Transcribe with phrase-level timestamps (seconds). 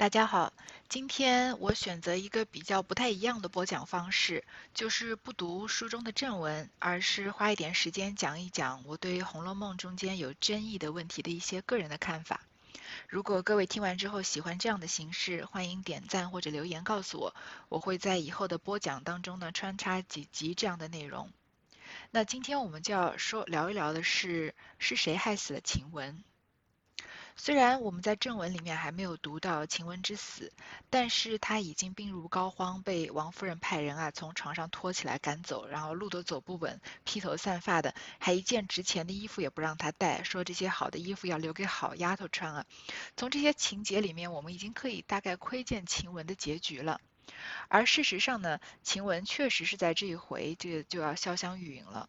[0.00, 0.54] 大家好，
[0.88, 12.40] 今天我选择一个比较不太一样的播讲方式，就是不读书中的正文，而是花一点时间讲一讲我对《红楼梦》中间有争议的问题的一些个人的看法。
[13.08, 17.34] 如果各位听完之后喜欢这样的形式，欢迎点赞或者留言告诉我，
[17.68, 21.30] 我会在以后的播讲当中呢穿插几集这样的内容。
[22.10, 26.24] 那今天我们就要说聊一聊的是是谁害死了晴雯。
[27.36, 30.52] 虽然我们在正文里面还没有读到晴雯之死，
[30.90, 42.66] 但是他已经病入膏肓，被王夫人派人啊从床上拖起来赶走，然后路都走不稳，披头散发的，还一件值钱的衣服也不让他带，说这些好的衣服要留给好丫头穿啊。
[43.16, 47.00] 从这些情节里面，我们已经可以大概窥见晴雯的结局了。
[47.68, 52.08] 而事实上呢，晴雯确实是在这一回这个就要潇湘玉殒了。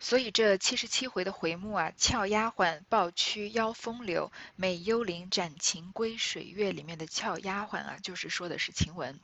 [0.00, 9.18] 所以这七十七回的回目啊，俏丫鬟抱屈邀风流，美幽灵斩情归水月里面的俏丫鬟啊，就是说的是晴雯。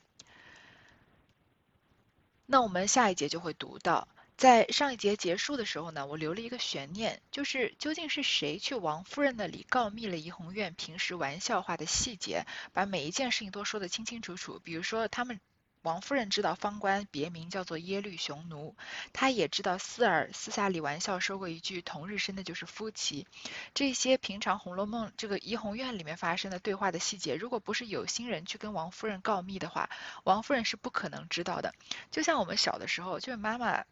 [2.47, 15.41] 那我们下一节就会读到，在上一节结束的时候呢，我留了一个悬念，就是究竟是谁去王夫人那里告密了怡红院平时玩笑话的细节，把每一件事情都说得清清楚楚，比如说他们。
[15.83, 18.75] 王夫人知道方官别名叫做耶律雄奴，
[19.13, 23.27] 她也知道四儿私下里玩笑说过一句“同日生的就是夫妻”。
[23.73, 29.89] 这些平常《红楼梦》这个怡红院里面发生的对话的细节，如果不是有心人去跟王夫人告密的话，
[30.25, 31.75] 王夫人是不可能知道的。
[32.11, 33.85] 就像我们小的时候，就是妈妈。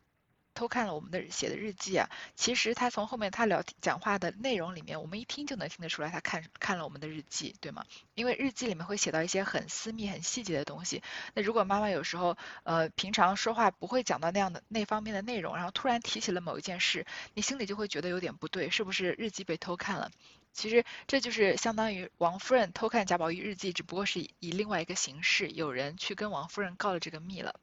[0.58, 7.84] 偷看了我们的写的日记啊，其实他从后面他聊讲话的内容里面，我们一听就能听得出来，他看看了我们的日记，对吗？
[8.16, 11.00] 因为日记里面会写到一些很私密、很细节的东西。
[11.34, 20.10] 那如果妈妈有时候呃平常说话不会讲到那样的那方面的内容，然后突然提起了某一件事，你心里就会觉得有点不对，是不是日记被偷看了？
[20.52, 27.60] 其实这就是相当于王夫人偷看贾宝玉日记，只不过是以另外一个形式，有人去跟王夫人告了这个密了。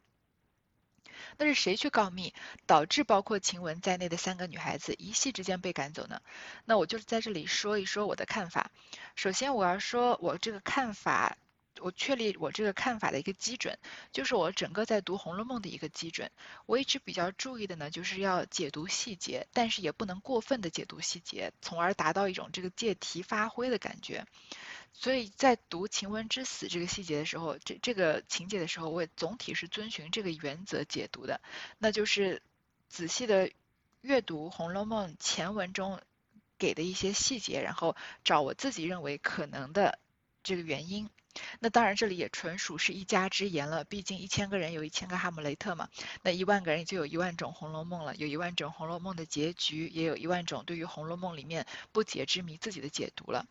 [1.38, 2.34] 那是谁去告密，
[2.66, 6.22] 导致包括晴雯在内的三个女孩子一夕之间被赶走呢？
[6.66, 8.72] 那我就是在这里说一说我的看法。
[9.16, 11.38] 首先，我要说我这个看法，
[11.81, 13.78] 我确立我这个看法的一个基准，
[14.12, 16.31] 就是我整个在读《红楼梦》的一个基准。
[16.66, 24.25] 我一直比较注意的呢，就是要解读细节，但是也不能过分的解读细节，从而达到一种这个借题发挥的感觉。
[24.94, 31.41] 所以在读晴雯之死这个细节的时候，这这个情节的时候，我也总体是遵循这个原则解读的，
[31.78, 32.41] 那就是
[32.88, 33.52] 仔细的
[34.00, 36.00] 阅读《红楼梦》前文中
[36.58, 40.00] 给的一些细节，然后找我自己认为可能的
[40.45, 41.09] 这个原因。
[41.59, 45.89] 那当然这里也纯属是一家之言了，毕竟一千个人有一千个哈姆雷特嘛，
[46.22, 53.45] 那一万个人就有一万种《红楼梦》了，有一万种《红楼梦》的结局，也有一万种对于《红楼梦》里面不解之谜自己的解读了。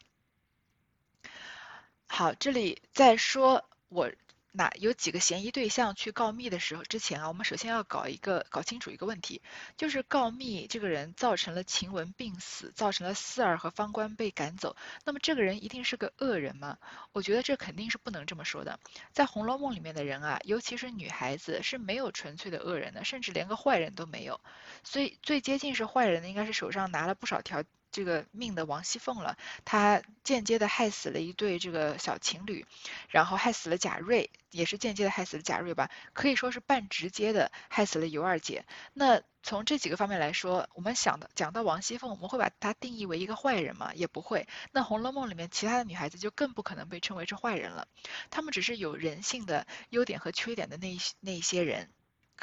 [2.06, 4.10] 好，这里再说我
[4.56, 9.42] 那有几个嫌疑对象去告密的时候之前啊，我们首先要搞一个搞清楚一个问题，
[9.76, 16.78] 就是告密这个人造成了晴雯病死，造成了四儿和方官被赶走，那么这个人一定是个恶人吗？
[17.10, 18.78] 我觉得这肯定是不能这么说的。
[19.12, 24.41] 在《红楼梦》里面的人啊，尤其是女孩子是没有纯粹的恶人的，甚至连个坏人都没有，
[24.84, 27.65] 所以最接近是坏人的应该是手上拿了不少条。
[27.94, 32.66] 这个命的王熙凤了，她间接的害死了一对这个小情侣，
[33.09, 38.65] 然后害死了贾瑞，也是间接的害死了贾瑞吧，可以说是半直接的害死了尤二姐。
[38.94, 43.93] 那从这几个方面来说，我们想的讲到王熙凤，我们会把她定义为一个坏人吗？
[43.94, 44.49] 也不会。
[44.72, 47.87] 那《红楼梦》里面其他的女孩子就更不可能被称为是坏人了，
[48.28, 51.88] 她们只是有人性的优点和缺点的那一那一些人。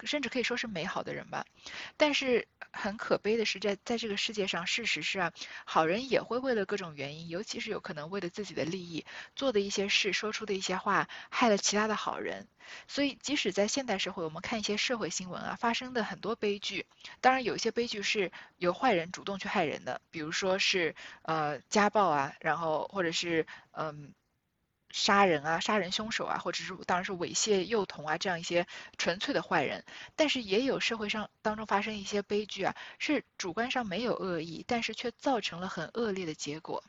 [0.04, 1.46] 甚至可以说是美好的人吧，
[1.98, 5.34] 但是很可悲的是，在在这个世界上，事实是啊，
[5.66, 12.48] 好人也会为了各种原因，尤其是有可能为了自己的利益做的一些事，说出的一些话，害了其他的好人。
[12.88, 16.86] 所以，即使在现代社会，我们看一些社会新闻啊，发生的很多悲剧，
[17.20, 24.14] 当然有一些悲剧是由坏人主动去害人的，比如说是呃家暴啊，然后或者是嗯。
[24.92, 28.68] 杀人啊，杀人凶手啊，或者是当然是猥亵幼童啊，这样一些
[28.98, 29.84] 纯粹的坏人。
[30.16, 36.84] 但是也有社会上当中发生一些悲剧啊，是主观上没有恶意，但是却造成了很恶劣的结果。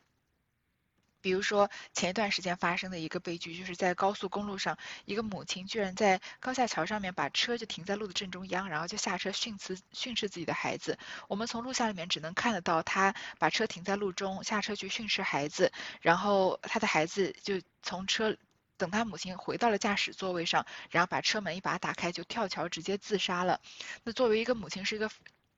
[1.22, 4.76] 比如说前一段时间发生的一个悲剧，就是在高速公路上，
[5.06, 10.98] 一个母亲居然在高架桥上面把车就停在路的正中央，然后就下车训斥训斥自己的孩子。
[11.28, 18.36] 我们从录像里面只能看得到他把车停在路中，下车去训斥孩子，然后他的孩子就从车
[18.76, 23.60] 等他母亲回到了驾驶座位上，然后把车门一把打开就跳桥直接自杀了。
[24.02, 25.08] 那作为一个母亲是一个。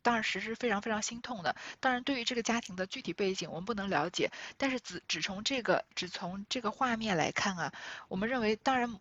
[0.04, 1.56] 当时是非常非常心痛的。
[1.80, 7.72] 当然，对于这个家庭的具体背景，我们不能了解，但是只只从这个只从这个画面来看啊，
[8.06, 9.00] 我们认为，当然。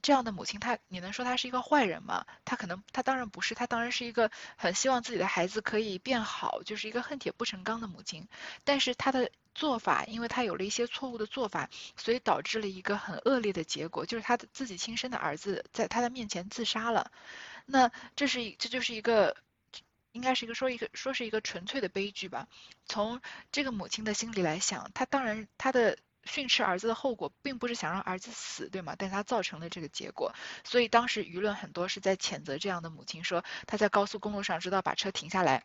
[0.00, 2.24] 这样的母亲，她你能说她是一个坏人吗？
[2.46, 8.26] 她可能，她当然不是，她当然是一个很希望自己的孩子可以变好，就是一个恨铁不成钢的母亲。
[8.64, 11.68] 但是她的做法，因为她有了一些错误的做法，
[11.98, 17.10] 所以导致了一个很恶劣的结果，就是她的自己亲生的儿子在她的面前自杀了。
[17.66, 19.36] 那这是，这就是一个，
[20.14, 22.48] 应该是一个说一个说是一个纯粹的悲剧吧。
[22.86, 23.20] 从
[23.52, 25.98] 这个母亲的心里来想，她当然她的。
[26.26, 28.96] 训斥儿子的后果，并不是想让儿子死，对吗？
[28.98, 30.32] 但她造成了这个结果，
[30.64, 35.64] 所以当时舆论很多是在谴责这样的母亲，说她在高速公路上知道把车停下来，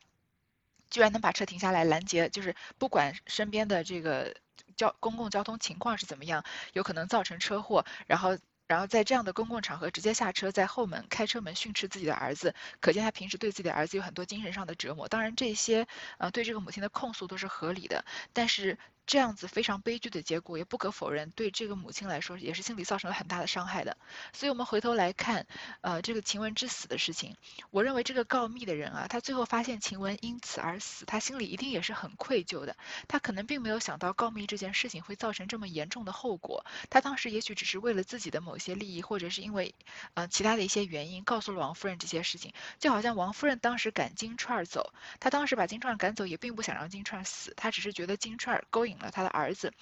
[0.89, 4.35] 居然能把车停下来拦截，就是不管身边的这个
[4.75, 6.43] 交公共交通情况是怎么样，
[6.73, 8.37] 有可能造成车祸，然后。
[8.69, 15.07] 然后在这样的公共场合直接下车，在后门开车门训斥自己的儿子，可见他平时对自己的儿子有很多精神上的折磨。
[15.07, 15.87] 当然，这些
[16.19, 18.77] 呃对这个母亲的控诉都是合理的，但是
[19.09, 23.97] 这样子非常悲剧的结果也不可否认，对这个母亲来说也是心理造成了很大的伤害的。
[24.33, 25.47] 所以我们回头来看，
[25.81, 27.35] 呃，这个晴雯之死的事情，
[27.71, 32.77] 我认为这个告密的人啊，他最后发现晴雯因此而死，他心里一定也是很愧疚的。
[33.07, 38.59] 他可能并没有想到告密这件事情会造成这么严重的后果，他当时也许只是为了自己的某。
[38.59, 39.73] 些利益，或者是因为，
[40.15, 44.91] 呃，其他的一些原因，告诉了王夫人这些事情，就好像王夫人当时赶金钏儿走，
[45.21, 49.73] 她当时把金钏儿赶走，也并不想让金钏儿死，她只是觉得金钏儿勾引了他的儿子，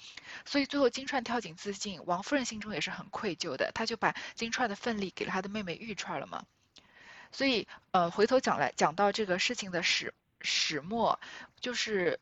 [0.44, 6.44] 所以最后金钏跳井自尽，王夫人心中也是很愧疚的，她就把金钏的份力给了她的妹妹玉钏了嘛，
[7.32, 11.20] 所以，呃，回头讲来讲到这个事情的始始末，
[11.60, 12.18] 就是。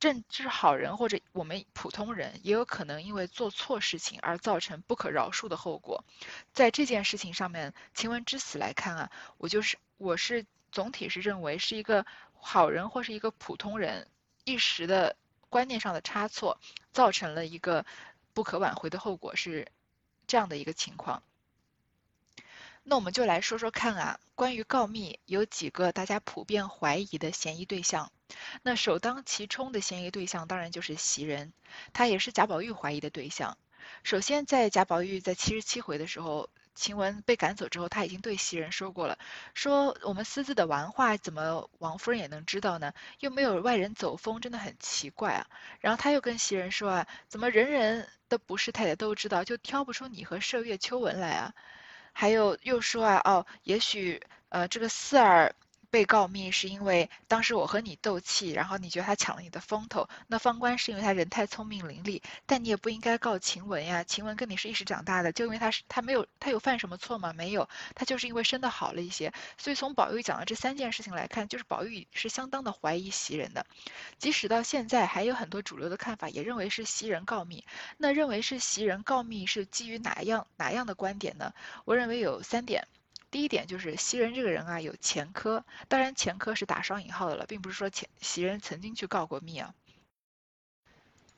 [0.00, 6.04] 正是好人或者我们普通人，也有可能因为做错事情而造成不可饶恕的后果。
[6.52, 12.04] 在这件事情上面，晴雯之死来看啊，我就是我是总体是认为是一个
[12.34, 14.06] 好人或是一个普通人
[14.44, 15.16] 一时的
[15.54, 16.58] 观念上的差错，
[16.90, 17.86] 造成了一个
[18.32, 19.68] 不可挽回的后果，是
[20.26, 21.22] 这样的一个情况。
[22.82, 28.10] 那我们就来说说看啊，关于告密有几个大家普遍怀疑的嫌疑对象。
[28.62, 31.52] 那首当其冲的嫌疑对象当然就是袭人，
[31.92, 33.56] 他也是贾宝玉怀疑的对象。
[34.02, 39.18] 首先，在贾宝玉在七十七回的时候，晴雯被赶走之后，他已经对袭人说过了，
[39.54, 42.92] 说我们私自的玩话，怎么王夫人也能知道呢？
[43.20, 45.46] 又没有外人走风，真的很奇怪啊。
[45.80, 51.54] 然后他又跟袭人说啊，怎么人人都不是太太都知道，就挑不出你和麝月、秋纹来啊？
[52.12, 55.54] 还有又说啊，哦，也许呃这个四儿。
[55.94, 60.08] 被告密是因为当时我和你斗气，然后你觉得他抢了你的风头。
[60.26, 64.02] 那方官是因为他人太聪明伶俐，但你也不应该告晴雯呀。
[64.02, 67.32] 晴雯跟你是一时长大的，就因为他是他没有他有犯什么错吗？
[67.32, 69.32] 没有，他就是因为生的好了一些。
[69.56, 73.64] 所以从宝玉讲的这三件事情来看，就是宝玉是相当的怀疑袭人的。
[74.18, 77.64] 即使到现在，还有很多主流的看法也认为是袭人告密。
[77.98, 81.54] 那认为是袭人告密是基于哪样哪样的观点呢？
[81.84, 82.88] 我认为有三点。
[83.34, 89.74] 第一点就是袭人这个人啊有前科，当然前科是打双引号的了，并不是说前袭人曾经去告过密啊。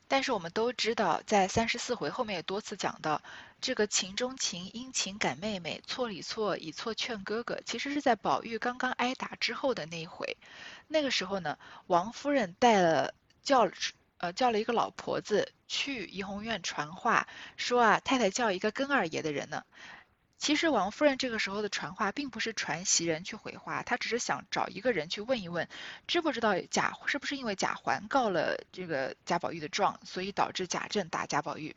[0.07, 3.23] 但是我们都知道，在三十四回后面也多次讲到，
[3.61, 10.37] 这个情中情因情感妹妹，错里错以错劝哥哥，其实是在宝玉刚刚挨打之后的那一回。
[10.87, 11.57] 那个时候呢，
[11.87, 13.67] 王夫人带了叫
[14.19, 19.63] 呃叫了一个老婆子去怡红院传话，说啊太太叫一个跟二爷的人呢。
[20.37, 25.67] 其实王夫人这个时候的传话，并不是传袭人去回话，她只是想找一个人去问一问，
[26.07, 31.75] 知不知道贾是不是因为贾环告了这个贾宝玉的状，所以导致贾政打贾宝玉，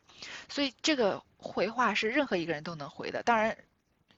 [0.49, 3.57] 所以这个回话是任何一个人都能回的，当然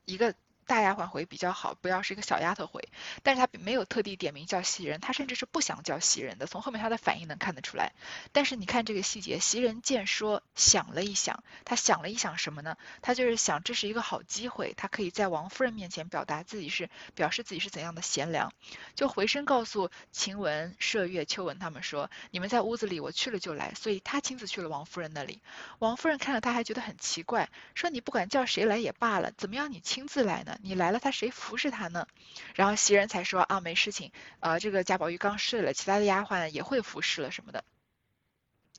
[0.05, 0.35] 一个。
[0.65, 2.89] 大丫鬟回比较好，不要是一个小丫头回。
[3.22, 6.48] 但是她没有特地点名叫袭人，她甚至是不想叫袭人的。
[6.48, 7.93] 从后面她的反应能看得出来。
[8.32, 12.77] 但是你看这个细节，袭人见说想了一想，她想了一想什么呢？
[13.01, 18.53] 她就是想这是一个好机会，她可以在王夫人面前表达自己是表示自己是怎样的贤良，
[18.96, 25.41] 就回身告诉晴雯、麝月、秋纹他们说：“你们在屋子里，我去了就来。”所以她亲自去了王夫人那里。
[25.79, 32.07] 王夫人看了她还觉得很奇怪，说：“你不管叫谁来也罢了，怎么样你亲自来呢？”你来了，他谁服侍他呢？
[32.55, 37.63] 然后袭人才说啊，没事情，呃，这个贾宝玉刚睡了，其他的丫鬟也会服侍了什么的。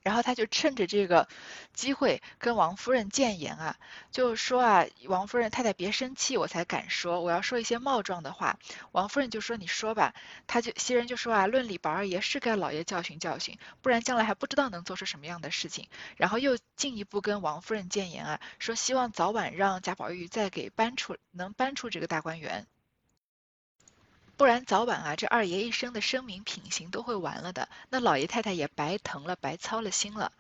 [0.05, 1.27] 然后他就趁着这个
[1.73, 3.77] 机会跟王夫人谏言啊，
[4.13, 8.59] 就说啊，王夫人太太别生气，我才敢说，我要说一些冒撞的话。
[8.93, 10.15] 王夫人就说你说吧，
[10.47, 15.89] 他就袭人就说啊，论理宝二爷是该老爷教训教训，不然将来还不知道能做出什么样的事情。
[16.17, 22.67] 然后又进一步跟王夫人谏言啊，说希望早晚让贾宝玉再给搬出，能搬出这个大观园。
[24.37, 30.33] 不然早晚啊，这二爷一生的声名品行都会完了的，那老爷太太也白疼了，白操了心了。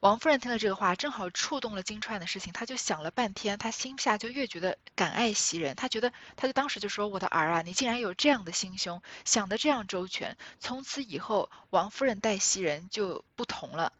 [0.00, 13.92] 王夫人听了这个话，正好触动了金钏的事情，她就想了半天，她心下就越觉得感爱袭人，她觉得，她就当时就说：“我的儿啊，你竟然有这样的心胸，想得这样周全，从此以后，王夫人待袭人就不同了。”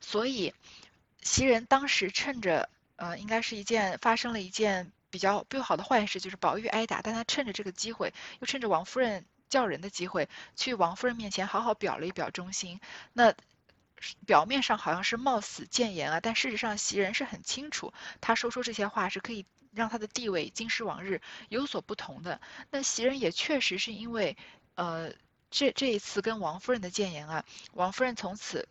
[0.00, 0.52] 所以，
[1.22, 12.80] 袭人当时趁着，呃，应该是一件发生了一件比较不好的坏事，就是宝玉挨打，但他趁着这个机会，又趁着王夫人叫人的机会，去王夫人面前好好表了一表忠心。
[13.12, 13.32] 那。
[14.26, 22.40] 表面上好像是冒死谏言啊，但事实上袭人是很清楚，他说出这些话是可以让他的地位今时往日有所不同的。
[22.72, 24.36] 那袭人也确实是因为，
[24.74, 25.12] 呃，
[25.52, 28.68] 这这一次跟王夫人的谏言啊，王夫人从此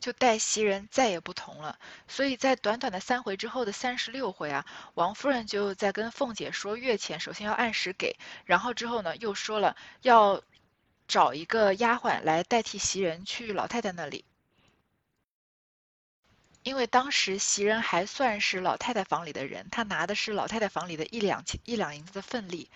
[0.00, 1.78] 就待袭人再也不同了。
[2.08, 10.42] 所以在短短的三回之后的三十六回啊，王夫人就在跟凤姐说月钱首先要按时给，然后之后呢又说了要。
[11.10, 14.24] 找一个丫鬟来代替袭人去老太太那里，
[16.62, 22.70] 因为当时袭人还算是老太太房里的人，她拿的是老太太房里的一两一两银子的份例，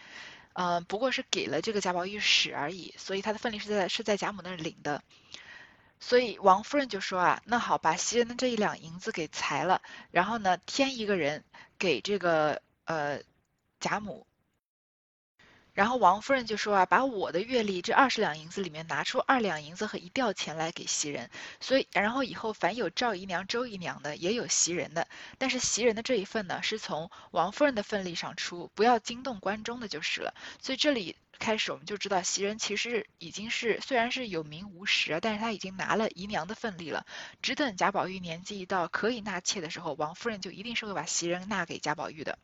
[0.54, 5.00] 嗯，不过是给了这个贾宝玉使而已，所以她的份例是在是在贾母那儿领的，
[6.00, 11.44] 所以王夫人就说啊，那好，把袭人的这一两银子给裁了，然后呢，添一个人
[11.78, 13.20] 给这个呃
[13.80, 14.26] 贾母。
[15.72, 30.32] 然后王夫人就说啊，把我的月例这二十两银子里面拿出二两银子和一吊钱来给袭人，所以然后以后凡有赵姨娘、周姨娘的，也有袭人的，但是袭人的这一份呢，是从王夫人的份例上出，不要惊动关中的就是了。
[30.62, 37.07] 所以这里开始我们就知道，袭人其实已经是虽然是有名无实，但是他已经拿了姨娘的份例了，
[37.43, 42.38] 只等贾宝玉年纪一到可以纳妾的时候，王夫人就一定是会把袭人纳给贾宝玉的。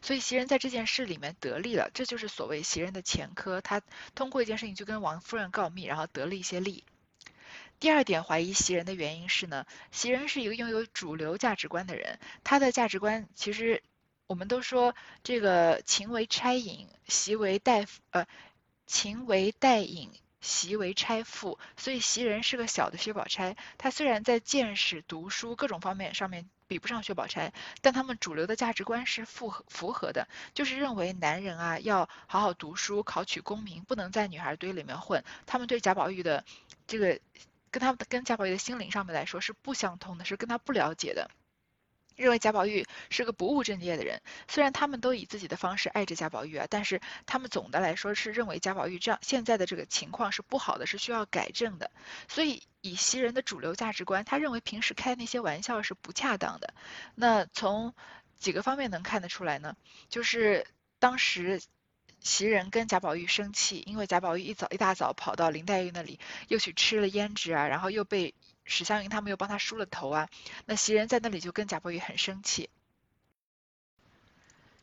[0.00, 3.60] 所以袭人在这件事里面得利了，这就是所谓袭人的前科。
[3.60, 3.80] 他
[4.14, 6.84] 通过一件事情就跟王夫人告密，然后得了一些利。
[7.78, 13.82] 第二点怀疑袭人的原因是呢，袭人是一个拥有主流价值观的人，他的价值观其实
[14.32, 18.26] 我们都说这个情为差隐，习为代呃
[18.86, 20.10] 情为代隐。
[20.40, 23.56] 习为差妇，所以袭人是个小的薛宝钗。
[23.78, 35.22] 她虽然在见识、读书各种方面上面比不上薛宝钗，但他们主流的价值观是符合符合的，就是认为男人啊要好好读书，考取功名，不能在女孩堆里面混。
[35.46, 36.44] 他们对贾宝玉的
[36.88, 37.20] 这个，
[37.70, 41.30] 跟他们跟贾宝玉的心灵上面来说是不相通的，是跟他不了解的。
[42.16, 51.90] 认为贾宝玉是个不务正业的人，虽然他们都以自己的方式爱着贾宝玉啊，但是他们总的来说是认为贾宝玉这样现在的这个情况是不好的，是需要改正的。
[52.28, 56.74] 所以以袭人的主流价值观，他认为平时开那些玩笑是不恰当的。
[57.14, 57.94] 那从
[58.38, 59.76] 几个方面能看得出来呢？
[60.08, 60.66] 就是
[60.98, 61.60] 当时
[62.20, 68.34] 袭人跟贾宝玉生气，因为贾宝玉一早一大早跑到林黛玉那里，又去吃了胭脂啊，然后又被。
[68.64, 70.28] 史湘云他们又帮他梳了头啊，
[70.66, 72.70] 那袭人在那里就跟贾宝玉很生气。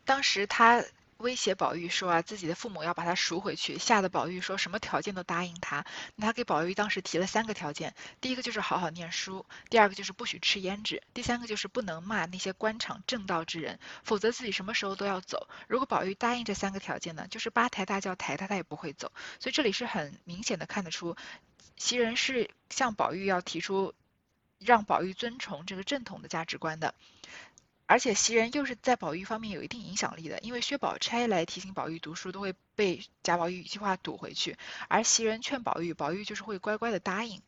[0.05, 0.83] 当时他
[1.17, 5.86] 威胁宝玉说啊，自己的父母要把他赎回去，吓得宝玉说什么条件都答应他。
[6.15, 15.50] 那他给宝玉当时提了三个条件，第一个就是好好念书，第二个就是不许吃胭脂，第三个就是不能骂那些官场正道之人，否则自己什么时候都要走。
[15.67, 19.12] 如果宝玉答应这三个条件呢，就是八抬大轿抬他，他也不会走。
[19.41, 21.17] 所以这里是很明显的看得出。
[21.79, 23.95] 袭人是向宝玉要提出
[24.59, 26.93] 让宝玉遵从这个正统的价值观的，
[27.88, 34.55] 而且袭人又是在宝玉方面有一定影响力的，因为薛宝钗来提醒宝玉读书都会被贾宝玉一句话堵回去，
[34.88, 37.41] 而袭人劝宝玉，宝玉就是会乖乖的答应，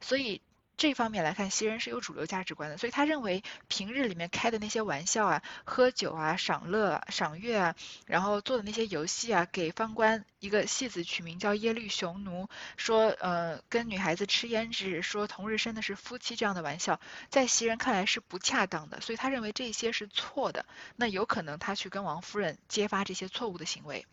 [0.00, 0.40] 所以。
[0.78, 7.74] 这方面来看，袭人是有主流价值观的，所以他认为平日里面开的那些玩笑啊、喝酒啊、赏乐、赏月啊，
[8.06, 24.06] 然后做的那些游戏啊，给方官一个戏子取名叫耶律雄奴，说呃跟女孩子吃胭脂，说同日生的是夫妻这样的玩笑，在袭人看来是不恰当的，所以他认为这些是错的，那有可能他去跟王夫人揭发这些错误的行为。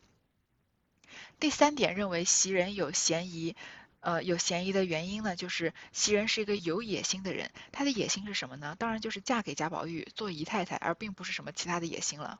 [1.40, 3.56] 第三点，认为袭人有嫌疑。
[4.06, 7.52] 呃，有嫌疑的原因呢，就是袭人是一个有野心的人。
[7.72, 8.76] 她的野心是什么呢？
[8.78, 12.40] 当然就是嫁给贾宝玉做姨太太，而并不是什么其他的野心了。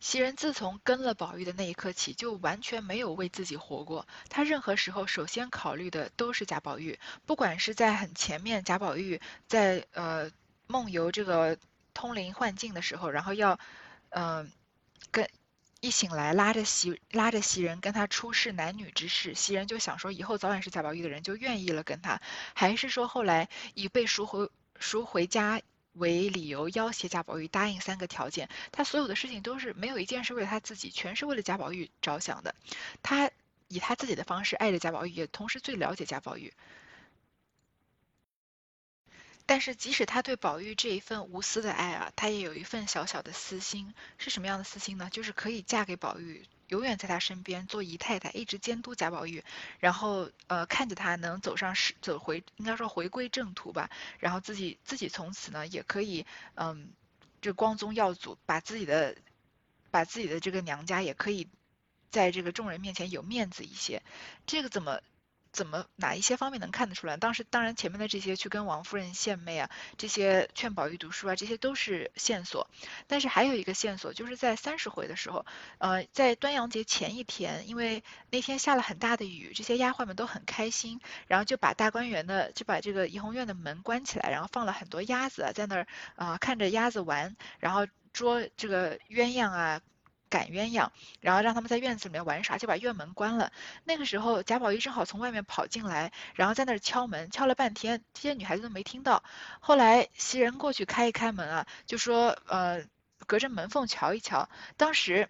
[0.00, 4.06] 袭人自从跟了宝玉的那一刻起，就完全没有为自己活过。
[4.28, 10.30] 她任何时候首先考虑的都是贾宝玉，不管是在很前面，贾宝玉在呃
[10.66, 11.56] 梦游这个
[11.94, 13.58] 通灵幻境的时候，然后要
[14.10, 14.52] 嗯
[15.10, 15.26] 跟。
[15.80, 22.20] 一醒来，拉着袭拉着袭人跟他出示男女之事，袭人就想说以后早晚是贾宝玉的人，就愿意了跟他。
[22.54, 32.54] 还是说后来以被赎回赎回家为理由要挟贾宝玉答应三个条件，他所有的事情都是没有一件是为了他自己，全是为了贾宝玉着想的。
[33.00, 33.30] 他
[33.68, 36.52] 以他自己的方式爱着贾宝玉，也同时最了解贾宝玉。
[39.48, 45.08] 但是即使他对宝玉这一份无私的爱啊，他也有一份小小的私心，是什么样的私心呢？
[45.10, 46.44] 就是可以嫁给宝玉。
[46.68, 49.42] 永远在他身边做姨太太，一直监督贾宝玉，
[49.78, 53.88] 然后呃看着他能走上是走回，应该说回归正途吧。
[54.18, 56.90] 然后自己自己从此呢也可以嗯，
[57.40, 59.16] 这光宗耀祖，把自己的
[59.90, 61.48] 把自己的这个娘家也可以
[62.10, 64.02] 在这个众人面前有面子一些。
[64.46, 65.00] 这个怎么？
[65.58, 67.16] 怎么哪一些方面能看得出来？
[67.16, 72.70] 当时当然前面的这些去跟王夫人献媚啊，这些劝宝玉读书啊，这些都是线索。
[73.08, 75.44] 但是还有一个线索，就是在三十回的时候，
[75.78, 89.80] 呃，在端阳节前一天，因为那天下了很大的雨，这些丫鬟们都很开心，然后就把大观园的就把这个怡红院的门关起来，然后放了很多鸭子在那儿啊看着鸭子玩，然后捉这个鸳鸯啊。
[90.28, 93.52] 赶鸳鸯，然后让他们在院子里面玩耍，就把院门关了。
[93.84, 99.22] 那个时候，贾宝玉正好从外面跑进来，然后在那儿敲门，敲了半天，这些女孩子都没听到。
[99.60, 102.84] 后来袭人过去开一开门啊，就说，呃，
[103.26, 104.48] 隔着门缝瞧一瞧。
[104.76, 105.28] 当时。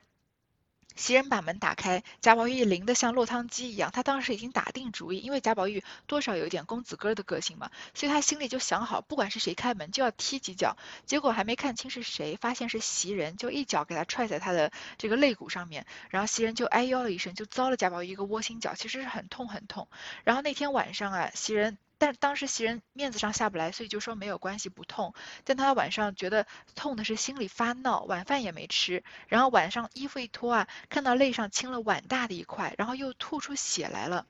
[0.97, 3.91] 袭人把门打开，贾宝玉灵得像落汤鸡一样。
[3.93, 10.77] 他当时已经打定主意，因为贾宝玉多少有一点公子哥的个性嘛，所以他心里就想好，不管是谁开门，就要踢几脚。
[11.07, 19.89] 结果还没看清是谁，发现是袭人，就一脚给他踹在他的这个肋骨上面，然后袭人就哎呦了一声，就遭了贾宝玉一个窝心脚，其实是很痛很痛。
[20.25, 21.79] 然后那天晚上啊，袭人。
[21.99, 25.15] 但当时袭人面子上下不来，所以就说没有关系，不痛。
[25.45, 34.27] 但他晚上觉得痛的是心里发闹，晚饭也没吃，然后晚上衣服一脱啊，看到肋上青了碗大的一块，然后又吐出血来了。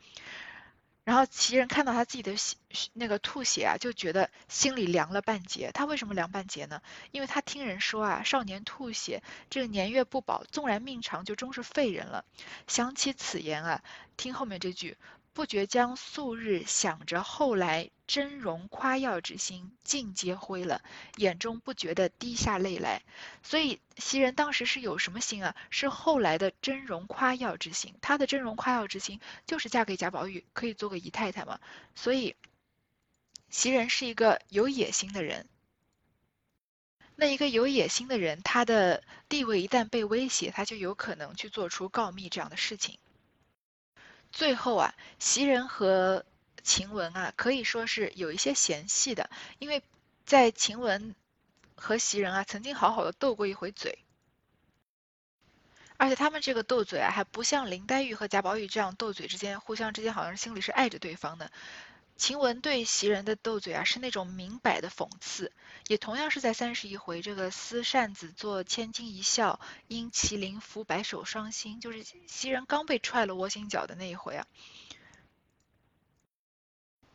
[1.05, 2.57] 然后袭人看到他自己的血，
[2.93, 5.71] 那个吐血啊，就觉得心里凉了半截。
[5.73, 6.83] 他为什么凉半截呢？
[7.13, 12.27] 因为他听人说啊，少年吐血，这个年月不保，纵然命长，就终是废人了。
[12.67, 13.83] 想起此言啊，
[14.19, 14.99] 听后面这句。
[15.39, 20.83] 不觉将素日想着后来真容夸耀之心尽皆灰了，
[21.15, 23.03] 眼中不觉的滴下泪来。
[23.45, 25.55] 所以袭人当时是有什么心啊？
[25.71, 27.95] 是后来的真容夸耀之心。
[28.01, 31.61] 她的真容夸耀之心就是嫁给贾宝玉，可以做个姨太太嘛。
[31.95, 32.35] 所以
[33.49, 35.47] 袭人是一个有野心的人。
[37.15, 42.99] 那一个有野心的人，他的地位一旦被威胁，他就有可能去做出告密这样的事情。
[44.39, 46.25] 最后啊，袭人和
[46.63, 49.83] 晴雯啊，可以说是有一些嫌隙的，因为
[50.25, 51.17] 在晴雯
[51.75, 53.99] 和袭人啊，曾经好好的斗过一回嘴，
[55.97, 61.51] 而且他们这个斗嘴啊，还不像林黛玉和贾宝玉这样斗嘴之间，互相之间好像心里是爱着对方的。
[62.19, 65.53] 晴雯对袭人的斗嘴啊，是那种明摆的讽刺，
[65.87, 74.47] 也同样是在三十一回，这个撕扇子做千金一笑，因麒麟伏白首伤心，就是袭人刚被踹了窝心脚的那一回啊。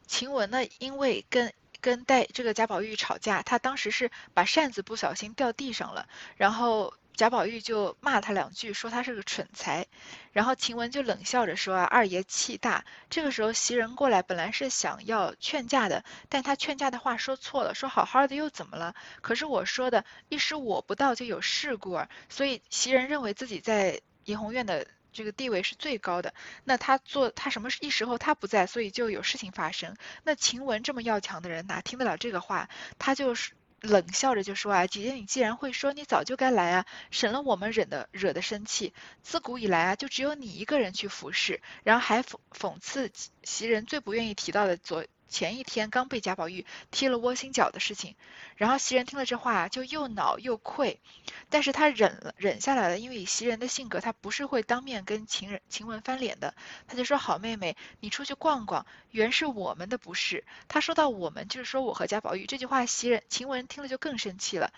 [0.07, 6.93] 晴雯呢，因为跟跟黛这个贾宝玉吵架，她当时是把扇子不小心掉地上了，然后。
[7.15, 9.85] 贾宝玉就骂他两句，说他是个蠢材，
[10.31, 12.85] 然后晴雯就冷笑着说啊，二爷气大。
[13.09, 18.95] 这个时候袭人过来，本来是想要劝架的，但他劝架的话说错了，说好好的又怎么了？
[19.21, 29.95] 可是我说的一时我不到就有事故啊，所以袭人认为自己在怡红院的这个地位是最高的，那他做他什么一时候他不在，所以就有事情发生。
[30.23, 32.69] 那晴雯这么要强的人，哪听得了这个话？
[32.97, 33.51] 他就是。
[33.83, 38.93] 冷笑着就说啊，姐姐，你既然会说，你早就该来啊，省了我们忍的惹的生气。
[39.21, 43.11] 自古以来啊，就只有你一个人去服侍，然后还讽讽刺
[43.43, 45.05] 袭人最不愿意提到的昨。
[45.33, 48.15] 前一天刚被贾宝玉踢了窝心脚的事情，
[48.55, 50.99] 然后袭人听了这话就又恼又愧，
[51.49, 56.53] 但是他忍了忍下来了，因为袭人的性格，他不是会当面跟晴人晴雯翻脸的，
[56.87, 60.43] 他就说好妹妹，你出去逛逛，原是我们的不是。
[60.67, 64.71] 他说到我们，就是说我和贾宝玉这句话，袭人晴雯听了就更生气了，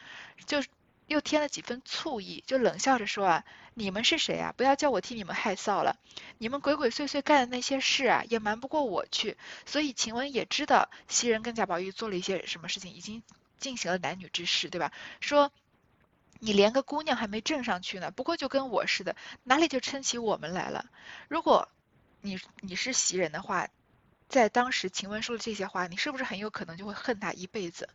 [0.48, 0.64] 就。
[1.08, 3.44] 又添了几分醋意，就冷笑着说：“啊，
[3.78, 4.54] 你们是谁啊？
[4.56, 5.98] 不要叫我替你们害臊了。
[6.38, 9.36] 你们鬼鬼祟祟干的那些事啊，也瞒不过我去。
[9.66, 13.22] 所以晴雯也知道袭人跟贾宝玉做了一些什么事情，已经
[13.60, 14.94] 进行了男女之事，对吧？
[15.20, 15.52] 说
[16.40, 20.86] 你连个姑娘还没挣上去呢，不过就跟我似的，哪里就撑起我们来了？
[21.28, 21.68] 如果
[22.22, 23.68] 你你是袭人的话，
[24.30, 27.90] 在当时晴雯说的这些话，你是不是很有可能就会恨她一辈子？”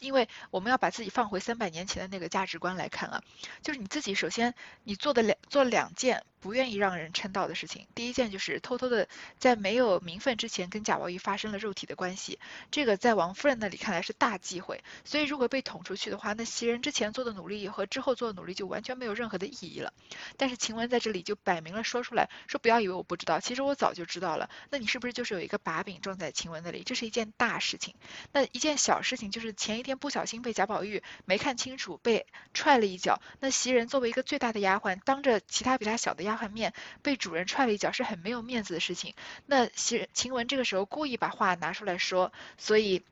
[0.00, 3.22] 因为我们要把自己放回三百年前的那个价值观来看啊，
[3.62, 7.86] 就是你自己首先你做的两做两件不愿意让人称道的事情。
[7.94, 12.38] 第一件就是偷偷的在没有名分之前跟贾宝玉发生了肉体的关系，
[12.70, 14.82] 这个在王夫人那里看来是大忌讳。
[15.04, 19.92] 所以如果被捅出去的话，那袭人之前做的努力和之后做的努力就完全没有任何的意义了。
[20.36, 24.48] 但是晴雯在这里就摆明了说出来，说不要以为我不知道，其实我早就知道了。
[24.70, 26.82] 那你是不是就是有一个把柄撞在晴雯那里？
[26.82, 27.94] 这是一件大事情。
[28.32, 39.14] 那一件小事情就是前一天不小心被贾宝玉没看清楚被踹了一脚，那袭人作为一个最大的丫鬟，当着其他比她小的丫鬟面被主人踹了一脚，是很没有面子的事情。
[39.46, 43.02] 那袭晴雯这个时候故意把话拿出来说，所以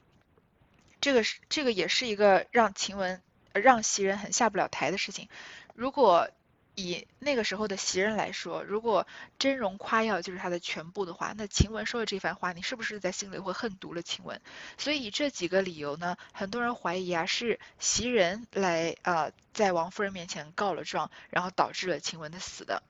[1.00, 5.28] 这个是这个也是一个让晴雯让袭人很下不了台的事情。
[5.74, 6.28] 如果
[6.74, 9.04] 以那个时候的袭人来说，如果
[9.36, 14.40] 真容夸耀就是她的全部的话，那晴雯说的这番话，你是不是在心里会恨毒了晴雯？
[14.76, 22.84] 所以以这几个理由呢，很多人怀疑啊，是袭人来呃在王夫人面前告了状，然后导致了晴雯的死的。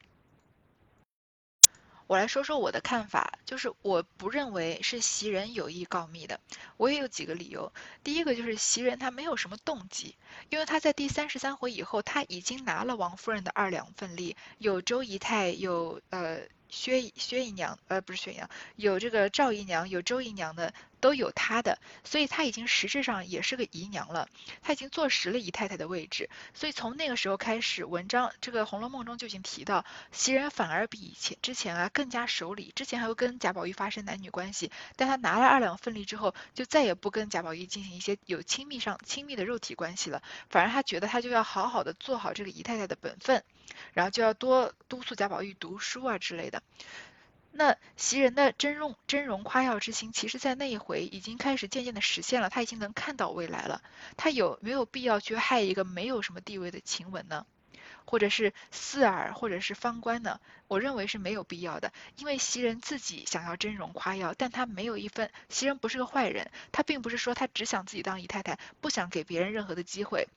[2.09, 6.41] 我来说说我的看法，就是我不认为是袭人有意告密的。
[6.77, 7.73] 我也有几个理由。
[8.03, 10.17] 第一个就是袭人他没有什么动机，
[10.49, 16.41] 因为他在第三十三回以后，他已经拿了王夫人的二两份利，有周姨太，有呃。
[16.69, 24.29] 薛薛姨娘，呃，不是薛姨娘，有这个赵姨娘，有周姨娘的，都有她的，所以她已经实质上也是个姨娘了，
[24.63, 43.43] 她已经坐实了姨太太的位置，所以从那个时候开始，文章这个《红楼梦》中就已经提到，袭人反而比以前之前啊更加守礼，之前还会跟贾宝玉发生男女关系，但她拿了二两份例之后，就再也不跟贾宝玉进行一些有亲密上亲密的肉体关系了，反而她觉得她就要好好的做好这个姨太太的本分。
[43.93, 46.63] 然后就要多督促贾宝玉读书啊之类的。
[47.51, 52.51] 那袭人的真容真容夸耀之心，其实在那一回已经开始渐渐的实现了。
[52.51, 53.83] 他已经能看到未来了。
[54.17, 57.47] 他有没有必要去害一个没有什么地位的晴雯呢？
[58.05, 60.41] 或者是四儿，或者是方官呢？
[60.69, 61.93] 我认为是没有必要的。
[62.17, 65.31] 因为袭人自己想要真容夸耀，但他没有一分。
[65.49, 70.29] 袭人不是个坏人，他并不是说他只想自己当姨太太，不想给别人任何的机会。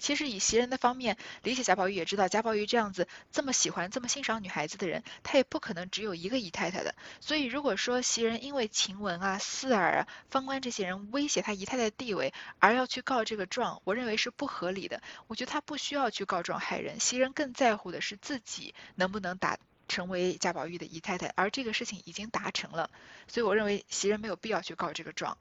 [0.00, 6.94] 其实以袭人的方面理解贾宝玉也知道，贾宝玉这样子这么喜欢、这么欣赏女孩子的人，他也不可能只有一个姨太太的。
[7.20, 15.02] 所以如果说袭人因为晴雯啊、四儿啊、方官这些人威胁他姨太太的地位，而要去告这个状，我认为是不合理的。
[15.26, 22.90] 我觉得他不需要去告状害人，袭人更在乎的是自己能不能打成为贾宝玉的姨太太，而这个事情已经达成了，
[23.28, 25.36] 所以我认为袭人没有必要去告这个状。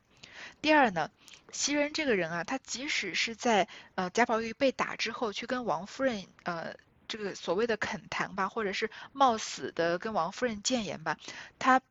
[0.62, 1.10] 第二呢，
[1.52, 6.76] 袭人这个人啊，他即使是在呃贾宝玉被打之后，去跟王夫人呃
[7.08, 11.18] 这个所谓的恳谈吧，或者是冒死的跟王夫人谏言吧，
[11.58, 11.82] 他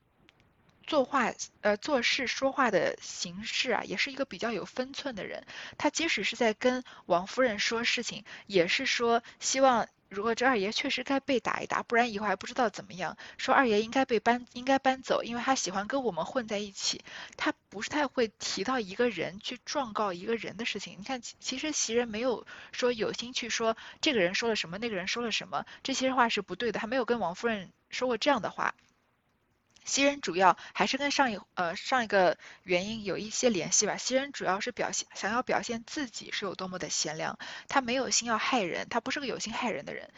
[0.87, 5.47] 作话呃做事说话的形式啊，也是一个比较有分寸的人。
[5.77, 9.89] 他即使是在跟王夫人说事情，也是说希望。
[10.09, 13.17] 如果这二爷确实该被打一打，不然以后还不知道怎么样。
[13.37, 17.03] 说二爷应该被搬，应该搬走，因为他喜欢跟我们混在一起。
[17.37, 20.97] 他不是太会提到一个人去状告一个人的事情。
[20.99, 26.81] 你看，其实袭人没有说有心去说这个人说了什么，那个人说了什么，这些话是不对的。
[26.81, 28.75] 他没有跟王夫人说过这样的话。
[29.89, 33.97] 袭人主要还是跟上一呃上一个原因有一些联系吧。
[33.97, 40.11] 袭人主要是表现想要表现自己是有多么的贤良，他没有心要害人，他不是个有心害人的人。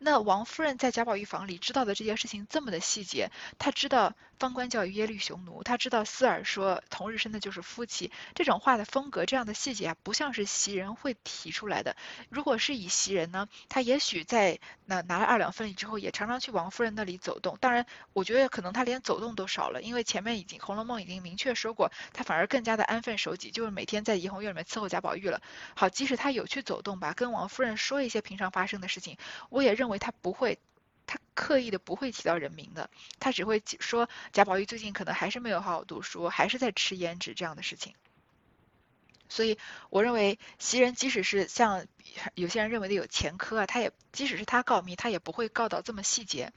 [0.00, 11.96] 那王夫人在贾宝玉房里知道的这件事情这么的细节，她知道方官叫耶律雄奴，她知道四儿说同日生的就是夫妻，这种话的风格，这样的细节啊，不像是袭人会提出来的。
[12.28, 17.58] 如果是以袭人呢，她也许在那拿了二两分礼之后，也常常去王夫人那里走动。
[17.60, 25.42] 当然，我觉得可能她连走动都少了，因为前面已经《红楼梦》已经明确说过，她反而更加的安分守己，就是每天在怡红院里面伺候贾宝玉了。
[25.74, 29.18] 好，即使她有去走动吧，跟王夫人说一些平常发生的事情，
[29.50, 29.87] 我也认。
[29.88, 30.58] 因为他不会，
[31.06, 37.94] 他刻意的不会提到人名的，他只会说贾宝玉最近可能还是没有好好读书，还是在吃胭脂这样的事情。
[39.30, 39.56] 所以
[39.88, 41.86] 我认为袭人即使是像
[42.34, 46.52] 有些人认为的有前科啊，他也即使是他告密，他也不会告到这么细节。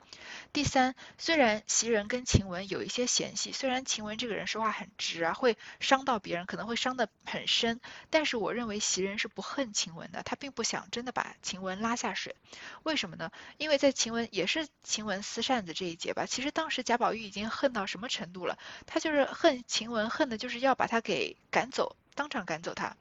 [0.53, 12.35] 第三，虽然袭人跟晴雯有一些嫌隙，虽然晴雯这个人说话很直啊，会伤到别人，可能会伤得很深，但是我认为袭人是不恨晴雯的，他并不想真的把晴雯拉下水。
[12.83, 13.31] 为什么呢？
[13.57, 21.95] 因为在晴雯也是晴雯撕扇子这一节吧，其实当时贾宝玉已经恨到什么程度了，他就是恨晴雯，恨的就是要把他给赶走。
[22.13, 22.97] 当场赶走他，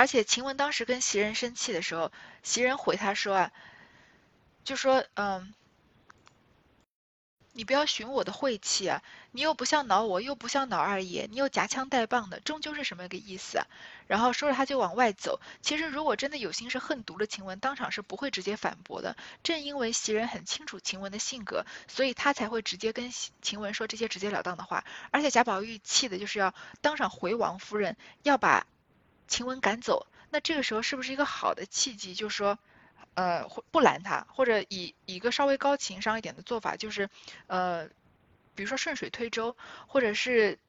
[0.00, 2.10] 而且晴雯当时跟袭人生气的时候，
[2.42, 3.52] 袭人回他说啊，
[4.64, 5.52] 就说嗯，
[7.52, 9.02] 你不要寻我的晦气啊！
[9.32, 13.66] 你又不像恼我，又不像恼二爷，你又夹枪带棒的，终究是什么个意思啊？
[14.06, 15.38] 然后说着他就往外走。
[15.60, 19.18] 其实如果真的有心是恨毒了晴雯，当场是不会直接反驳的。
[19.42, 24.82] 正因为袭人很清楚晴雯的性格，所以他才会直接跟晴雯说这些直截了当的话。
[25.10, 28.66] 而且贾宝玉气的就是要当场回王夫人，要把
[29.30, 30.06] 晴雯赶走。
[30.28, 32.14] 那这个时候是不是一个好的契机？
[32.14, 32.58] 就是说。
[33.14, 37.10] 呃，不拦他，或者以一个稍微高情商一点的做法，就是，
[37.48, 37.88] 呃，
[38.54, 39.56] 比如说顺水推舟，
[39.88, 40.60] 或者是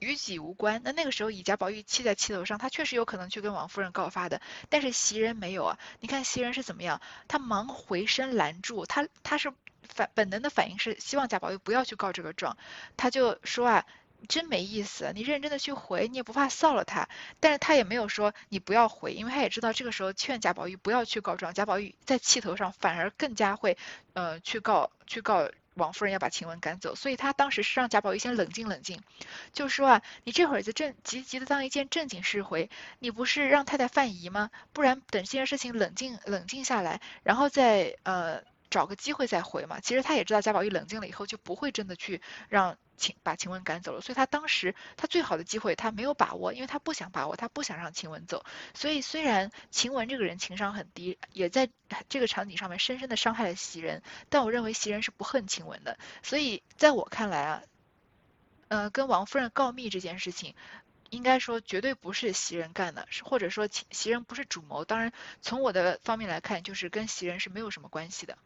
[0.00, 0.82] 与己无关。
[0.84, 4.42] 那那个时候以贾宝玉气在气头上，他确实有可能去跟王夫人告发的。
[4.68, 7.00] 但是袭人没有啊，你看袭人是怎么样？
[7.28, 9.52] 他忙回身拦住他，他是
[9.88, 12.58] 反本能的反应是希望贾宝玉不要去告这个状，
[12.96, 13.86] 他就说啊。
[14.28, 17.08] 真没意思，你认真的去回，你也不怕臊了他。
[17.40, 23.76] 但是他也没有说你不要回，因为他也知道这个时候劝贾宝玉不要去告状，贾宝玉在气头上反而更加会，
[24.14, 26.94] 呃，去告去告王夫人要把晴雯赶走。
[26.94, 29.00] 所以他当时是让贾宝玉先冷静冷静，
[29.52, 34.50] 就说啊，你这会儿就正急急的当一件正经事回，你不是让太太犯疑吗？
[34.72, 38.42] 不然等这件事情冷静冷静下来，然后再呃。
[38.68, 39.78] 找个机会再回嘛。
[39.78, 48.44] 其实他也知道贾宝玉冷静了以后就不会真的去让晴把晴雯赶走了，所以他当时他最好的机会他没有把握，因为他不想把握，他不想让晴雯走。
[48.74, 51.68] 所以虽然晴雯这个人情商很低，也在
[52.08, 55.98] 这个场景上面深深的伤害了袭人，但我认为袭人是不恨晴雯的。
[56.22, 57.62] 所以在我看来啊，
[58.68, 60.54] 呃，跟王夫人告密这件事情，
[61.10, 64.84] 应该说绝对不是袭人干的，或者说袭人不是主谋。
[64.84, 68.36] 当然从我的方面来看，就是跟袭人是没有什么关系的。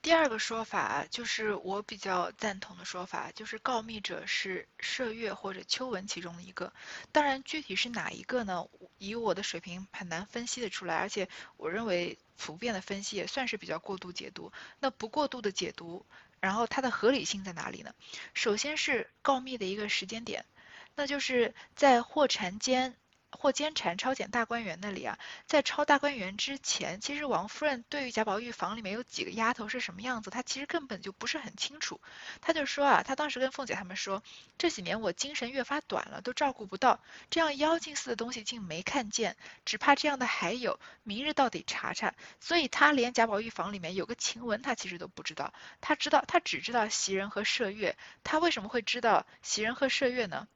[0.00, 6.72] 第二个说法就是我比较赞同的说法，就是告密者是麝月或者秋纹其中的一个。
[7.12, 8.64] 当然，具体是哪一个呢？
[8.98, 14.52] 以我的水平很难分析的出来，而且我认为普遍的分析也算是比较过度解读。
[14.78, 16.06] 那不过度的解读，
[16.40, 17.92] 然后它的合理性在哪里呢？
[18.34, 20.46] 首先是告密的一个时间点，
[20.94, 22.96] 那就是在霍禅间。
[23.30, 32.00] 霍监禅抄检大观园那里啊，在抄大观园之前，其实王夫人对于贾宝玉房里面有几个丫头是什么样子，她其实根本就不是很清楚。
[32.40, 34.22] 她就说啊，她当时跟凤姐他们说，
[34.56, 42.14] 这几年我精神越发短了，都照顾不到，这样妖精似的东西竟没看见，只怕这样的还有，明日到底查查。
[42.40, 45.52] 所以她连贾宝玉房里面有个晴雯，她其实都不知道。
[45.80, 47.96] 她知道，她只知道袭人和麝月。
[48.24, 50.48] 她为什么会知道袭人和麝月呢？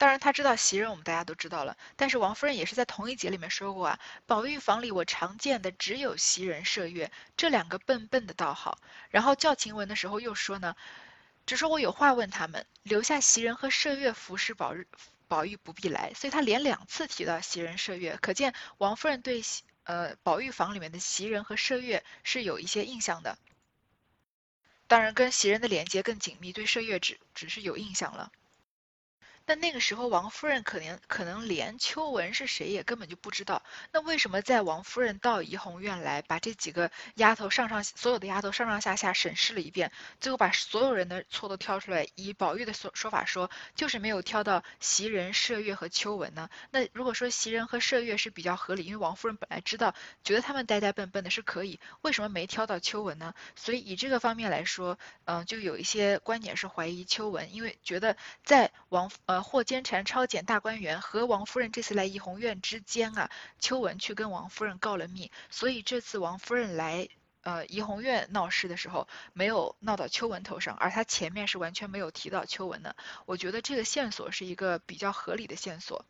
[0.00, 1.76] 当然他知道袭人，我们大家都知道了。
[1.94, 8.78] 但是王夫人也是在同一节里面说过啊，宝玉房里我常见的只有袭人、麝月这两个笨笨的倒好。
[9.10, 10.74] 然后叫晴雯的时候又说呢，
[11.44, 14.86] 只说我有话问他们，留下袭人和麝月服侍宝玉，
[15.28, 16.14] 宝玉不必来。
[16.14, 19.42] 所以他连两次提到袭人、麝月，可见王夫人对
[19.84, 23.36] 呃宝玉房里面的袭人和麝月是有一些印象的。
[24.86, 28.32] 当然跟袭人的连接更紧密，对麝月只只是有印象了。
[29.50, 33.64] 但那个时候，王夫人可能可能连秋纹是谁也根本就不知道。
[33.90, 46.48] 那为什么在王夫人到怡红院来，把这几个丫头上上所有的丫头上上下下审视了一遍，最后把所有人的错都挑出来，以宝玉的说说法说，就是没有挑到袭人、麝月和秋纹呢？
[46.70, 53.34] 那如果说袭人和麝月是比较合理，因为王夫人本来知道，觉得他们呆呆笨笨的是可以，为什么没挑到秋纹呢？
[53.56, 59.39] 所以以这个方面来说，嗯，就有一些观点是怀疑秋纹，因为觉得在王呃。
[59.42, 67.08] 霍监禅抄检大观园和王夫人这次来怡红院之间啊，秋文去跟王夫人告了密，所以这次王夫人来
[67.42, 72.96] 呃怡红院闹事的时候，没有闹到秋文头上，而她前面是完全没有提到秋文的。
[73.26, 76.04] 我觉得这个线索是一个比较合理的线索。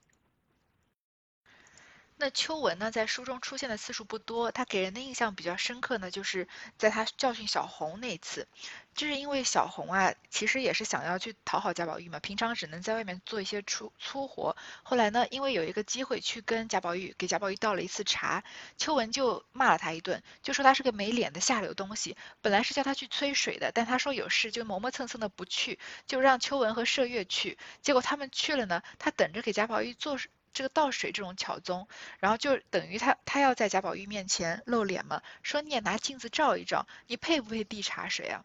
[2.21, 8.47] 那秋纹呢，在书中出现的次数不多，他给人的印象比较深刻呢，就是在他教训小红那次，
[8.95, 18.45] 就是因为小红啊，其实也是想要去讨好贾宝玉嘛，平常只能在外面做一些粗粗活，后来呢，因为有一个机会去跟贾宝玉给贾宝玉倒了一次茶，
[18.77, 30.19] 秋纹就骂了他一顿，就说他是个没脸的下流东西，本来是叫他去催水的，但他说有事就磨磨蹭蹭的不去，就让秋纹和麝月去，结果他们去了呢，他等着给贾宝玉做。
[30.53, 38.45] 这个倒水这种巧宗，然后就等于他他要在贾宝玉面前露脸嘛，说你也拿镜子照一照，你配不配递茶水啊？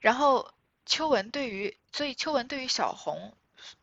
[0.00, 0.52] 然后
[0.86, 3.36] 秋文对于，所以秋文对于小红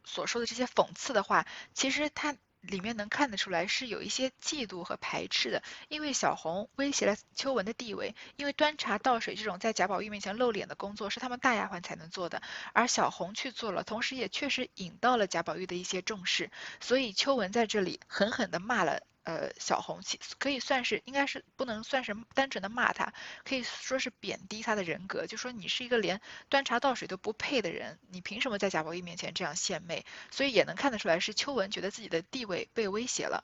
[0.04, 2.36] 所说的这些讽刺的话，其实他。
[2.62, 12.41] 里面能看得出来是有一些嫉妒和排斥的，因为小红威胁了秋文的地位，因为端茶倒水这种在贾宝玉面前露脸的工作是他们大丫鬟才能做的，
[12.74, 20.02] 而小红去做了，同时也确实引到了贾宝玉的一些重视，所以秋文在这里狠狠地骂了呃小红，
[20.40, 30.06] 可以算是应该是不能算是单纯的骂他，可以说是贬低他的人格，就说你是一个连端茶倒水都不配的人，你凭什么在贾宝玉面前这样献媚？
[30.32, 33.44] 所以也能看得出来是秋文觉得自己的地位被威胁了。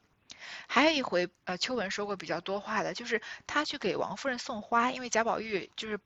[0.67, 5.99] 还有一回，呃，秋文说过比较多话的，就是他去给王夫人送花，因为贾宝玉就是。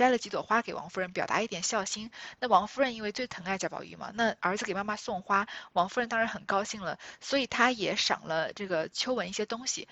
[0.00, 2.10] 摘了几朵花给王夫人，表达一点孝心。
[2.38, 9.88] 那王夫人因为最疼爱贾宝玉嘛，那儿子给妈妈送花，王夫人当然很高兴了，所以她也赏了这个秋文一些东西。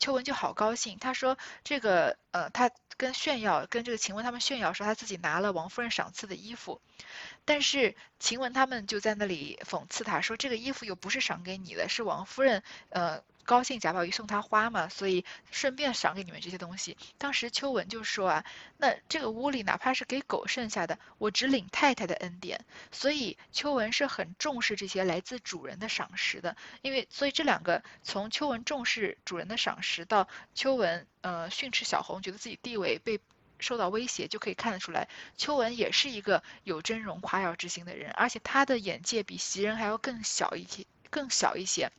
[0.00, 6.80] 秋文就好高兴，他说这个呃，他跟炫耀，跟这个晴雯他们炫耀说他自己拿了王夫人赏赐的衣服，
[7.44, 13.22] 但是晴雯他们就在那里讽刺他说这个衣服又不是赏给你的，是王夫人呃。
[13.44, 16.96] 高兴贾宝玉送她花嘛，所以顺便赏给你们这些东西。
[17.18, 18.44] 当时秋文就说啊，
[18.78, 22.64] 那这个屋里哪怕是给狗剩下的，我只领太太的恩典。
[22.90, 33.20] 所以秋文是很重视这些来自主人的赏识的，因为所以这两个从秋文重视主人的赏识到秋文呃训斥小红，觉得自己地位被
[33.58, 41.92] 受到威胁，就可以看得出来，秋文也是一个有真容夸耀之心的人，而且他的眼界比袭人还要更小一些，更小一些。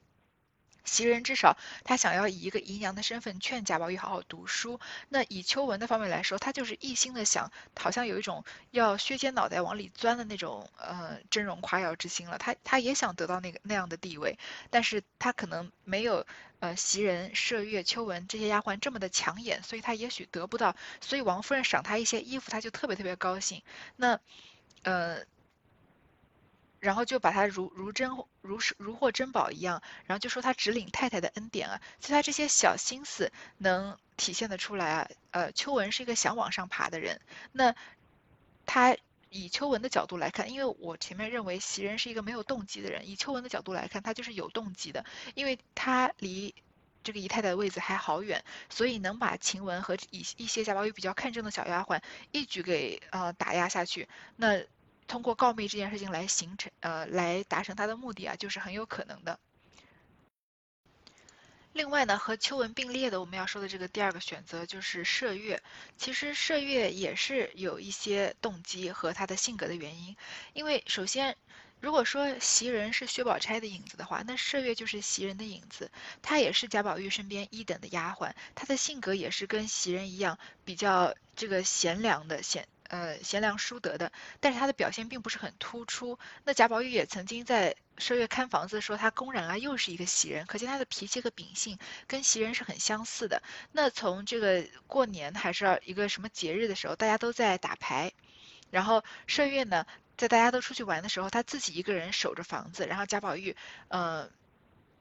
[0.84, 12.38] 袭人至少他想要以一个姨娘的身份劝贾宝玉好好读书，那以秋文的方面来说，他就是一心的想，好像有一种要削尖脑袋往里钻的那种呃真容夸耀之心了。
[12.38, 14.38] 他他也想得到那个那样的地位，
[14.70, 16.26] 但是他可能没有
[16.60, 20.76] 呃袭人、麝月、秋文这些丫鬟这么的抢眼，所以他也许得不到。
[21.02, 23.62] 所以王夫人赏他一些衣服，他就特别特别高兴。
[23.96, 24.20] 那
[24.84, 25.24] 呃。
[26.84, 35.10] 然后就把他如如珍如如获珍宝一样，然后就说他只领太太的恩典啊，所以他这些小心思能体现得出来啊。
[35.32, 37.22] 呃，秋文是一个想往上爬的人，
[37.54, 37.74] 那
[38.66, 38.98] 他
[39.30, 46.54] 以秋文的角度来看，因为我前面认为袭人是一个没有动机的人，以秋文的角度来看，他就是有动机的，因为他离
[47.02, 52.02] 这个姨太太的位子还好远，所以能把晴雯和一一些贾宝玉比较看重的小丫鬟
[52.34, 54.60] 一举给呃打压下去，那。
[55.08, 59.40] 通过告密这件事情来形成，呃，来达成他的目的啊，就是很有可能的。
[61.74, 65.64] 另外呢，和秋文并列的，我们要说的这个第二个选择就是麝月。
[65.98, 70.16] 其实麝月也是有一些动机和他的性格的原因。
[70.54, 71.36] 因为首先，
[71.80, 75.90] 如果说袭人是薛宝钗的影子的话，那麝月就是袭人的影子。
[76.22, 82.68] 她也是贾宝玉身边一等的丫鬟，她的性格也是跟袭人一样，比较这个贤良的贤。
[82.94, 86.20] 呃，贤良淑德的，但是他的表现并不是很突出。
[86.44, 93.42] 那贾宝玉也曾经在麝月看房子说他公然啊又是一个袭人，可见他的脾气和秉性跟袭人是很相似的。
[93.72, 98.14] 那从这个过年还是一个什么节日的时候，大家都在打牌，
[98.70, 103.56] 然后麝月呢在大家都出去玩的时候，他自己一个人守着房子，然后贾宝玉，
[103.88, 104.30] 呃。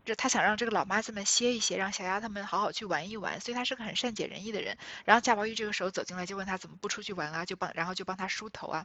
[0.05, 4.77] 就他想让这个老妈子们歇一歇，让小丫头们好好去玩一玩，所以他是个很善解人意的人。
[5.05, 7.45] 然后贾宝玉这个时候走进来，就问他怎么不出去玩啊？
[7.45, 8.85] 就帮，然后就帮他梳头啊。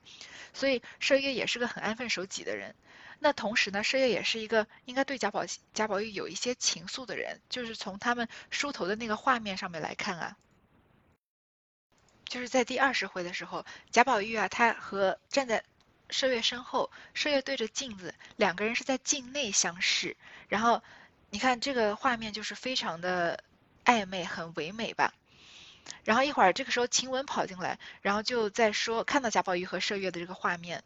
[0.54, 2.76] 所以麝月也是个很安分守己的人。
[3.18, 7.42] 那同时呢，麝月也是一个应该对贾宝贾宝玉有一些情愫的人。
[7.50, 10.38] 就是从他们梳头的那个画面上面来看啊，
[12.26, 15.64] 就是在第二十回的时候，贾宝玉啊，他和站在
[16.10, 20.16] 麝月身后，麝月对着镜子，两个人是在镜内相视，
[20.48, 20.84] 然后。
[21.30, 23.44] 你看这个画面就是非常的
[23.84, 25.14] 暧昧，很唯美吧。
[26.04, 30.84] 然后一会儿这个时候晴雯跑进来，然后就在说看到贾宝玉和麝月的这个画面，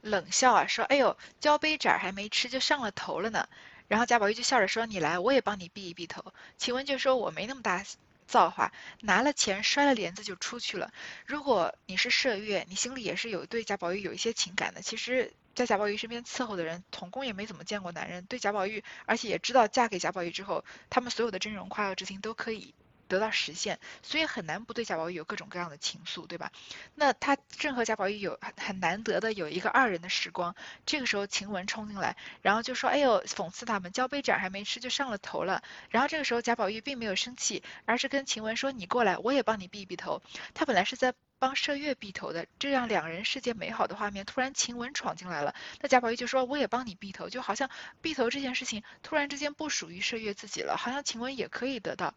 [0.00, 3.48] 冷笑啊说：“哎呦，交杯盏还没吃就上了头了呢。”
[3.86, 7.84] 然后贾宝玉就笑着说：“你来，我也帮你避一避头。”晴雯就说：“我没那么大
[8.26, 10.92] 造化，拿了钱摔了帘子就出去了。
[11.26, 14.80] 如果你是麝月，你心里也是有对贾宝玉有一些情感的。
[14.80, 18.24] 其实。”在贾宝玉身边伺候的人，统共也没怎么见过男人。
[18.24, 22.74] 对贾宝玉，而且也知道嫁给贾宝玉之后，他们所有的真容夸耀之情都可以
[23.08, 26.52] 得到实现，所以很难不对贾宝玉有各种各样的情愫，对吧？
[26.94, 30.54] 那他正和贾宝玉有很难得的有一个二人的时光。
[30.86, 40.22] 这个时候晴雯冲进来，然后就说：“哎呦，讽刺他们交杯盏还没吃就上了头了。”然后这个时候贾宝玉并没有生气，而是跟晴雯说：“你过来，我也帮你避一避头。”
[40.54, 41.12] 他本来是在。
[41.40, 45.54] 帮麝月避头的，这样两人世界美好的画面，突然晴雯闯进来了。
[45.80, 47.70] 那贾宝玉就说：“我也帮你避头。”就好像
[48.02, 52.12] 避头这件事情突然之间不属于麝月自己了，好像晴雯也可以得到。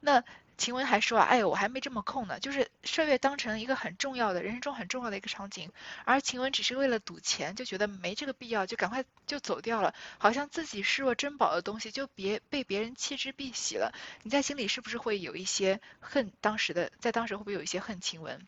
[0.00, 0.24] 那
[0.58, 5.70] 晴雯还说：“啊，哎，我还没这么空呢。”就是麝月当成一个很重要的人生中很重要的一个场景，
[6.04, 9.94] 而晴雯只是为了赌钱，就觉得没这个必要，就赶快就走掉了。
[10.18, 13.92] 好像自己视若珍宝的东西就别被别人弃之敝屣了。
[14.24, 16.32] 你在心里是不是会有一些恨？
[16.40, 18.40] 当时的在当时会不会有一些恨晴雯？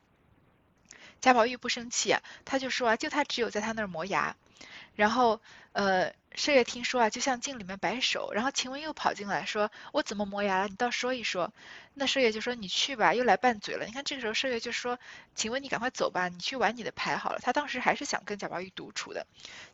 [1.20, 4.36] 贾宝玉不生气，他就说啊，就他只有在他那儿磨牙，
[4.94, 5.40] 然后
[5.72, 10.68] 呃，麝月听说啊，就向镜里面摆手，然后晴雯又跑进来说：“我怎么磨牙了？
[10.68, 11.52] 你倒说一说。”
[11.94, 14.98] 那麝月就说：“你去吧，又来拌嘴了。”你看这个时候麝月就说
[15.34, 19.26] ：“晴雯，你赶快走吧，你去玩你的牌好了。”他当时还是想跟贾宝玉独处的。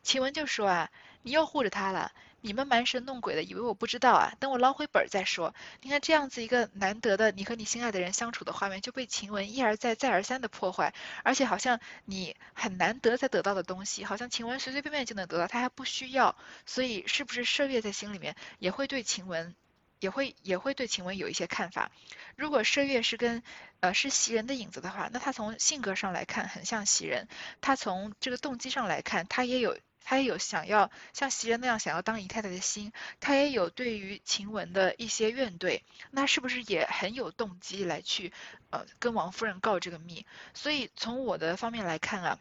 [0.03, 0.91] 晴雯就说啊
[1.23, 2.13] ：“你又护着他了。”
[2.47, 4.35] 你们蛮神弄鬼的，以为我不知道啊？
[4.39, 5.55] 等我捞回本儿再说。
[5.81, 10.93] 你看这样子一个难得的你和你心爱的人相处的画面，就被晴雯一而再再而三的破坏，
[11.23, 16.37] 而且好像你很难得才得到的东西，好像晴雯随随便便就能得到，他还不需要。
[16.67, 19.55] 所以是不是麝月在心里面也会对晴雯，
[20.01, 21.91] 也会也会对晴雯有一些看法？
[22.37, 23.43] 如果麝月是跟
[23.81, 27.27] 呃是袭人的影子的话，那他从性格上来看很像袭人，
[27.63, 29.79] 他从这个动机上来看，他也有。
[30.05, 35.81] 他也有想要像袭人那样想要当姨太太的心，他也有对于晴雯的一些怨怼，
[36.11, 38.33] 那是不是也很有动机来去
[38.71, 40.27] 呃跟王夫人告这个密？
[40.53, 42.39] 所以从我的方面来看啊，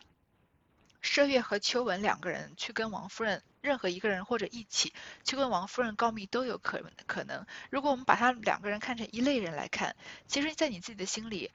[1.01, 4.93] 麝月和秋纹两个人去跟王夫人，任何一个人或者一起
[5.23, 7.45] 去跟王夫人告密都有可可能。
[7.69, 9.95] 如果我们把他两个人看成一类人来看，
[10.27, 11.51] 其实，在你自己的心里，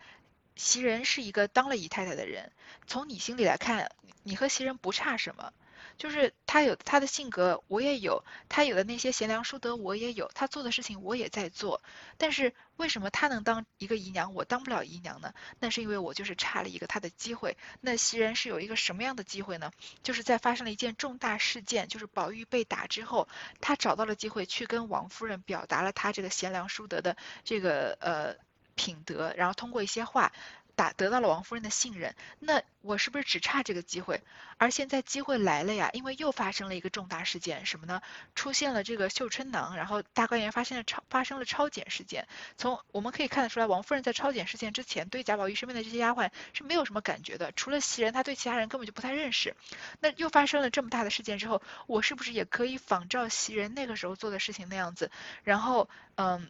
[0.57, 2.51] 袭人是一个当了姨太太的人，
[2.87, 3.91] 从你心里来看，
[4.23, 5.53] 你和袭人不差什么。
[5.99, 11.83] 就是他有他的性格，我也有；他有的那些贤良淑德，我也有；他做的事情，我也在做。
[12.17, 15.35] 但是为什么他能当一个姨娘，我当不了姨娘呢？
[15.59, 17.57] 那是因为我就是差了一个他的机会。
[17.81, 19.73] 那袭人是有一个什么样的机会呢？
[20.05, 23.29] 就是在发生了一件重大事件，就是宝玉被打之后，
[23.61, 28.37] 他找到了机会去跟王夫人表达了他这个贤良淑德的这个呃
[28.77, 30.33] 品德，然后通过一些话。
[30.79, 34.23] 打得到了王夫人的信任，那我是不是只差这个机会？
[34.59, 38.01] 而现在机会来了呀，因为又发生了一个重大事件，什么呢？
[38.37, 42.29] 出现了这个绣春囊，然后大观园发现了超发生了超检事件。
[42.57, 49.57] 从我们可以看得出来，王夫人在超检事件之前，对贾宝玉身边的这些丫鬟是没有什么感觉的，除了袭人，她对其他人根本就不太认识。
[49.99, 55.11] 那又发生了这么大的事件之后，我是不是也可以仿照袭人那个时候做的事情那样子，
[55.43, 56.49] 然后嗯？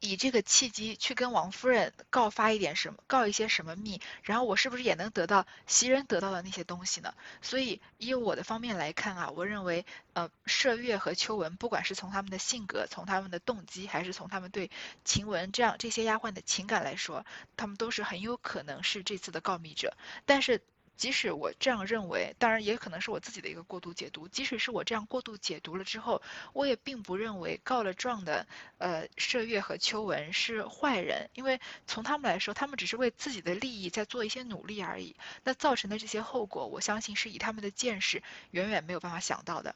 [0.00, 7.14] 以这个契机去跟王夫人告发一点什么，告一些什么密，然后我是不是也能得到袭人得到的那些东西呢？
[7.42, 9.84] 所以以我的方面来看啊，我认为
[10.14, 14.70] 呃，麝月和秋纹，不管是从他们的性格，从他们的动机，还是从他们对
[15.04, 17.26] 晴雯这样这些丫鬟的情感来说，
[17.56, 20.62] 他们都是很有可能是这次的告密者，但是。
[21.00, 24.28] 即使我这样认为，当然也可能是我自己的一个过度解读。
[24.28, 26.20] 即使是我这样过度解读了之后，
[26.52, 28.46] 我也并不认为告了状的
[28.76, 35.16] 呃麝月和秋纹是坏人，因为从他们来说，他们只是为自己的利益在做一些努力而已。
[35.42, 39.74] 那造成的这些后果，我相信是以他们的见识远远没有办法想到的。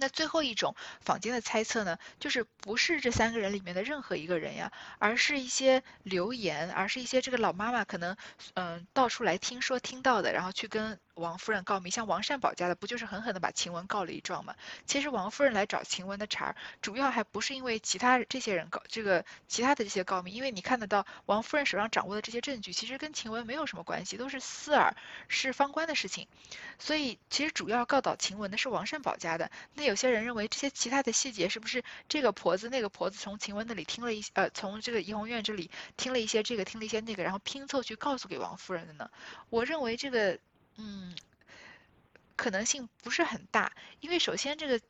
[0.00, 8.16] 那最后一种坊间的猜测呢，就是不是这三个人里面的任何一个人呀，而是一些留言，而是一些这个老妈妈可能
[8.54, 10.98] 嗯到处来听说听到的，然后去跟。
[11.20, 14.56] 王夫人告密，像王善保家的，不就是狠狠的把晴雯告了一状吗？
[14.86, 24.96] 其实王夫人来找晴雯的茬儿，主要还不是因为其他这些人告这个其他的这些告密，因为你看得到王夫人手上掌握的这些证据，其实跟晴雯没有什么关系，都是私耳，
[25.28, 26.26] 是方官的事情。
[26.78, 29.50] 所以其实主要告倒晴雯的是王善保家的。
[29.74, 39.10] 那有些人认为这些其他的细节是不是这个婆子那个婆子从晴雯那里听了一呃从这个怡红院这里听了一些这个听了一些那个，然后拼凑去告诉给王夫人的呢？
[39.50, 40.38] 我认为这个。
[40.82, 41.14] 嗯，
[42.36, 44.80] 可能性不是很大，因为首先这个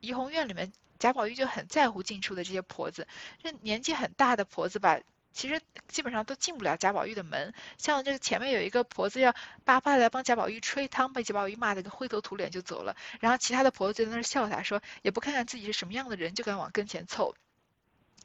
[0.00, 3.08] 怡红院里面贾宝玉就很在乎进出的这些婆子，
[3.42, 5.00] 这年纪很大的婆子吧，
[5.32, 7.54] 其实基本上都进不了贾宝玉的门。
[7.78, 17.34] 像这个前面有一个婆子要叭叭来帮贾宝玉吹汤，被贾宝玉骂的个灰头土脸就走了，然后其他的婆子就在那笑他，说也不看看自己是什么样的人，就敢往跟前凑，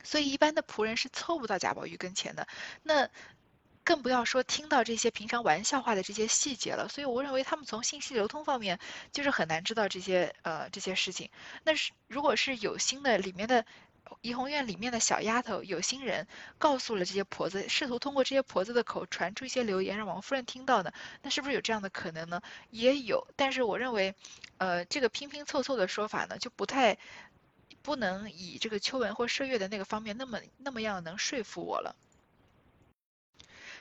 [0.03, 2.45] 所以一般的仆人是凑不到贾宝玉跟前的。
[2.84, 3.10] 那。
[3.88, 8.79] 更不要说听到这些平常玩笑话的这些细节了，所以我认为他们从信息流通方面
[9.13, 11.29] 就是很难知道这些呃这些事情。
[11.63, 13.65] 那是如果是有心的里面的
[14.19, 16.27] 怡红院里面的小丫头有心人
[16.57, 22.41] 告诉了这些婆子，试图通过这些婆子的口传出一些流言让王夫人听到的，那是不是有这样的可能呢？
[22.71, 24.13] 也有，但是我认为，
[24.57, 26.97] 呃，这个拼拼凑凑的说法呢，就不太
[27.81, 31.95] 不能以这个秋纹或麝月的那个方面那么那么样能说服我了。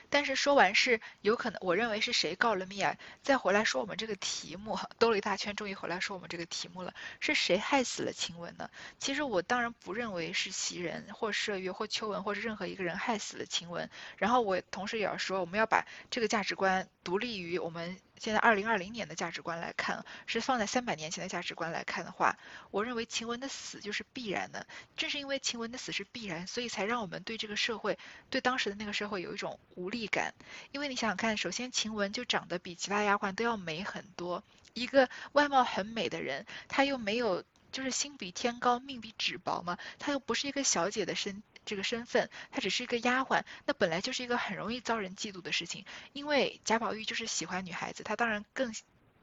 [0.09, 2.95] 但是说完是有可能，我认为是谁告了密啊？
[3.23, 6.93] 再回来说我们这个题目，兜了一大圈，终于回来说我们这个题目了。
[7.19, 8.69] 是谁害死了晴雯呢？
[8.99, 13.89] 其实我当然不认为是袭人或麝月或秋纹或者任何一个人害死了晴雯。
[14.17, 22.37] 然后我同时也要说，我们要把这个价值观独立于我们现在二零二零年的价值观来看，是放在三百年前的价值观来看的话，
[22.71, 24.67] 我认为晴雯的死就是必然的。
[24.95, 27.97] 正是因为晴雯的死是必然，所以才让我们对这个社会，
[28.29, 30.33] 对当时的那个社会有一种无力感。
[30.71, 34.43] 因为你想想看，首先晴雯就长得比其他丫鬟都要美很多，
[34.73, 41.43] 一个外貌很美的人，她又没有就是心比天高命比纸薄嘛，她又不是一个小姐的身。
[41.67, 45.85] 这个身份，她只是一个丫鬟，那本来就是一个很容易遭人嫉妒的事情。
[46.13, 48.73] 因为贾宝玉就是喜欢女孩子，他当然更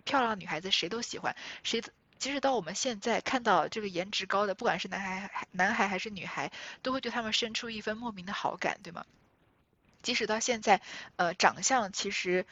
[0.05, 1.35] 漂亮的女孩子谁都喜欢，
[1.65, 1.83] 谁
[2.19, 9.05] 即使到我们现在看到这个颜值高的，不管是男孩、男孩还是女孩，都会对他们生出一份莫名的好感，对吗？
[10.03, 10.81] 即使到现在，
[11.17, 12.47] 呃，长相其实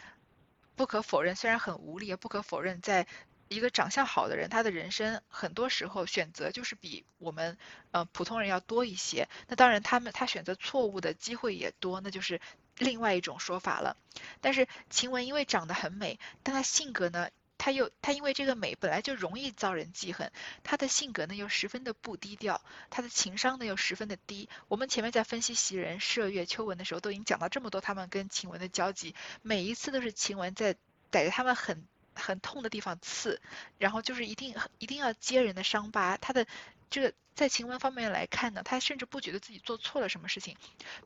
[0.75, 3.07] 不可否认，虽然很无力，不可否认在。
[3.53, 7.57] 一个长相好的人，他的人生很多时候选择就是比我们
[7.91, 9.29] 呃普通人要多一些。
[9.49, 12.41] 那当然，他们他选择错误的机会也多，那就是
[12.79, 13.97] 另外一种说法了。
[14.41, 17.29] 但是晴雯因为长得很美，但她性格呢，
[17.59, 20.33] 她又她因为这个美本来就容易遭人记恨，
[20.63, 24.49] 她的性格呢又十分的不低调，她的情商呢又十分的低。
[24.69, 30.77] 我们前面在分析袭人、麝月、秋纹的时候，都已经讲到这么多他们跟晴雯的交集，每一次都是晴雯在
[31.11, 31.87] 逮着他们很。
[32.15, 33.41] 很痛的地方刺，
[33.79, 36.17] 然后就是一定一定要揭人的伤疤。
[36.17, 36.47] 他的
[36.91, 40.59] 这个在晴雯方面来看呢，他甚至不觉得自己做错了什么事情。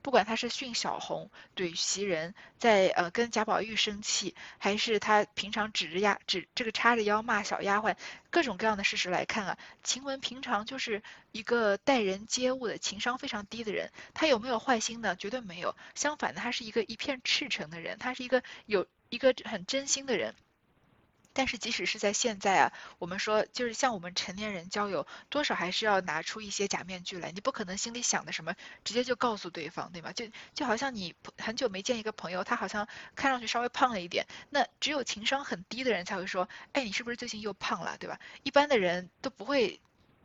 [0.02, 7.96] 不管他是训小红怼袭人，在呃跟贾宝玉生气，还是他平常指着丫指这个叉着腰骂小丫鬟，
[8.30, 11.00] 各种各样的事实来看啊，晴雯平常就是
[11.30, 13.92] 一个待人接物的情商非常低的人。
[14.12, 15.14] 他有没有坏心呢？
[15.14, 15.76] 绝对没有。
[15.94, 20.34] 相反的，他是一个一片赤诚的人，他是一个有一个很真心的人。
[21.36, 27.30] 但是即使是在现在啊，我们说就是像我们成年人交友，多少还是要拿出一些假面具来。
[27.30, 30.12] 你不可能心里想的什么，直接就告诉对方，对吗？
[30.14, 30.24] 就
[30.54, 38.18] 就好像你很久没见一个朋友，他好像看上去稍微胖了一点，那只有情商很低的人才会说，哎，你是不是最近又胖了，对吧？
[38.42, 39.78] 一般的人都不会，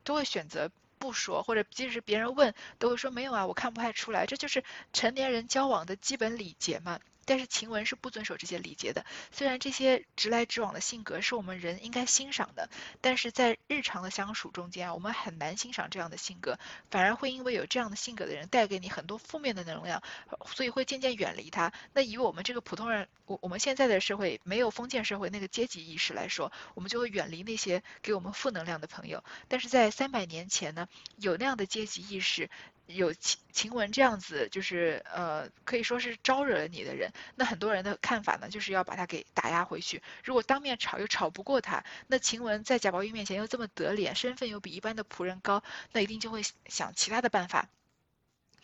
[0.06, 4.26] 都会选择不说，或者即使是别人问，都会说没有啊，我看不太出来。
[4.26, 7.02] 这就是成年人交往的基本礼节嘛。
[7.26, 9.06] 但是晴雯是不遵守这些礼节的。
[9.32, 12.70] 虽然这些直来直往的性格是我们人应该欣赏的，
[13.00, 16.58] 但是在日常的相处中间啊，我们很难欣赏这样的性格，
[16.90, 20.02] 反而会因为有这样的性格的人带给你很多负面的能量，
[20.46, 21.72] 所以会渐渐远离他。
[21.94, 29.24] 那以我们这个普通人，我我们现在的社会没有封建社会那个阶级意识来说，我们就会远离那些给我们负能量的朋友。
[29.48, 32.50] 但是在三百年前呢，有那样的阶级意识。
[32.96, 40.02] 有晴晴雯这样子，就是呃，可以说是招惹了你的人，那很多人的看法呢，就是要把他给打压回去。
[40.24, 47.68] 如果当面吵又吵不过他，那晴雯在贾宝玉面前又这么得脸，身份又比一般的仆人高，那一定就会想其他的办法，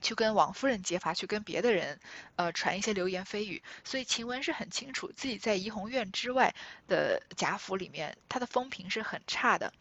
[0.01, 1.99] 去跟王夫人结发，去跟别的人
[2.35, 3.61] 呃传一些流言蜚语。
[3.83, 6.55] 所以晴雯是很清楚自己在怡红院之外
[6.87, 9.73] 的贾府里面，她的风评是很差的。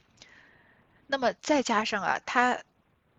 [1.06, 2.60] 那么再加上啊，她。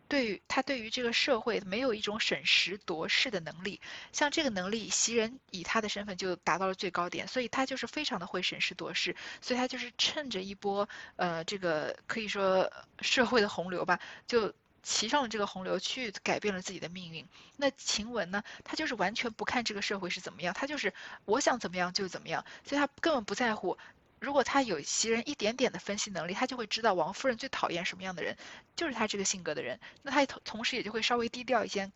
[0.07, 3.81] 对于他对于这个社会没有一种审时度势的能力，
[4.11, 10.87] 像这个能力，袭人以他的身份就达到了最高点，所以他就是非常的会审时度势，所以他就是趁着一波
[11.17, 14.53] 呃这个可以说社会的洪流吧，就
[14.83, 17.27] 骑上了这个洪流去改变了自己的命运。
[17.57, 20.93] 那晴雯呢，她就是完全不看这个社会是怎么样，她就是
[21.25, 23.77] 我想怎么样就怎么样，所以她根本不在乎。
[24.19, 28.35] 如果他有袭人一点点的分析能力，他就会知道王夫人最讨厌什么样的人，
[28.75, 29.79] 就是他这个性格的人。
[30.01, 31.91] 那他同同时也就会稍微低调一些，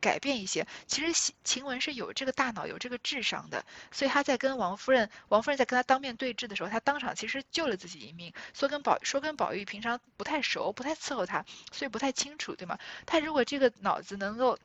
[0.00, 0.66] 改变一些。
[0.86, 8.32] 其实晴雯是有这个大脑、有这个智商的，所以他在跟王夫人，王夫人在跟他当面对质的时候，他当场其实救了自己一命。
[8.54, 12.78] 说跟宝说跟宝玉平常不太熟，不太伺候他，所以不太清楚，对吗？
[13.04, 14.58] 他如果这个脑子能够。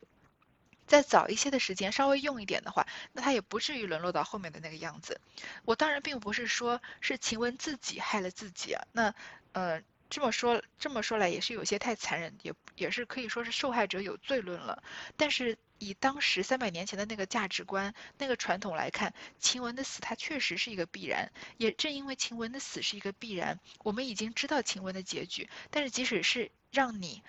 [0.86, 5.20] 再早一些的时间，稍微用一点的话，那他也不至于沦落到后面的那个样子。
[5.64, 9.14] 我当然并不是说是晴雯自己害了自己啊，那
[9.52, 14.82] 呃这么说这么说来也是有些太残忍，也也是可以说是受害者有罪论了。
[15.16, 21.32] 但是以当时三百年前的那个价值观、那个传统来看，晴雯的死它确实是一个必然。
[21.56, 25.48] 也正因为晴雯的死是一个必然，我们已经知道晴雯的结局。
[25.70, 27.22] 但是即使是让你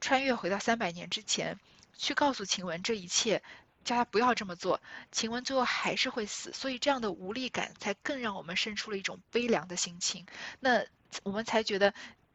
[0.00, 1.58] 穿越回到三百年之前。
[2.00, 3.42] 去告诉晴雯这一切，
[3.84, 4.80] 叫她不要这么做，
[5.12, 10.26] 晴雯最后还是会死，所以这样的无力感才更让我们生出了一种悲凉的心情，
[10.60, 10.84] 那
[11.22, 11.92] 我们才觉得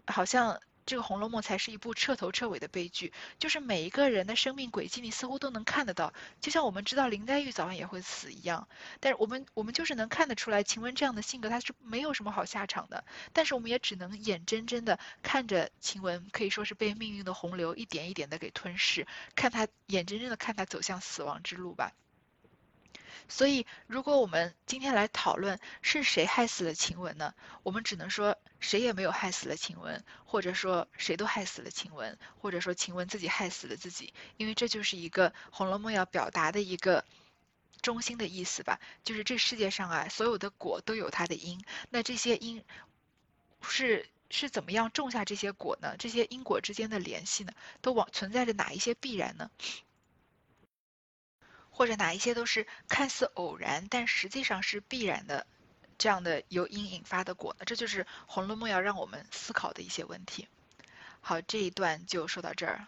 [0.08, 0.60] 好像。
[0.86, 8.68] 这个《红楼梦》才是一部彻头彻尾的悲剧，就是每一个人的生命轨迹，你似乎都能看得到，就像我们知道林黛玉早晚也会死一样。
[9.00, 13.04] 但是我们我们就是能看得出来，晴雯这样的性格，她是没有什么好下场的。
[13.34, 21.92] 但是我们也只能眼睁睁的看着晴雯，可以说是被命运的洪流一点一点的给吞噬，看她眼睁睁的看她走向死亡之路吧。
[23.28, 27.34] 所以，如果我们今天来讨论是谁害死了晴雯呢？
[27.64, 37.04] 我们只能说谁也没有害死了晴雯，或者说谁都害死了晴雯，或者说晴雯自己害死了自己，因为这就是一个《红楼梦》要表达的一个
[37.82, 42.64] 中心的意思吧，就是这世界上啊，所有的果都有它的因，那这些因
[43.62, 45.96] 是是怎么样种下这些果呢？
[45.98, 49.50] 这些因果之间的联系呢，都往存在着哪一些必然呢？
[51.76, 55.46] 或者哪一些都是看似偶然，但实际上是必然的，
[55.98, 57.66] 这样的由因引发的果呢？
[57.66, 60.48] 这就是《红楼梦》要让我们思考的一些问题。
[61.20, 62.88] 好，这一段就说到这儿。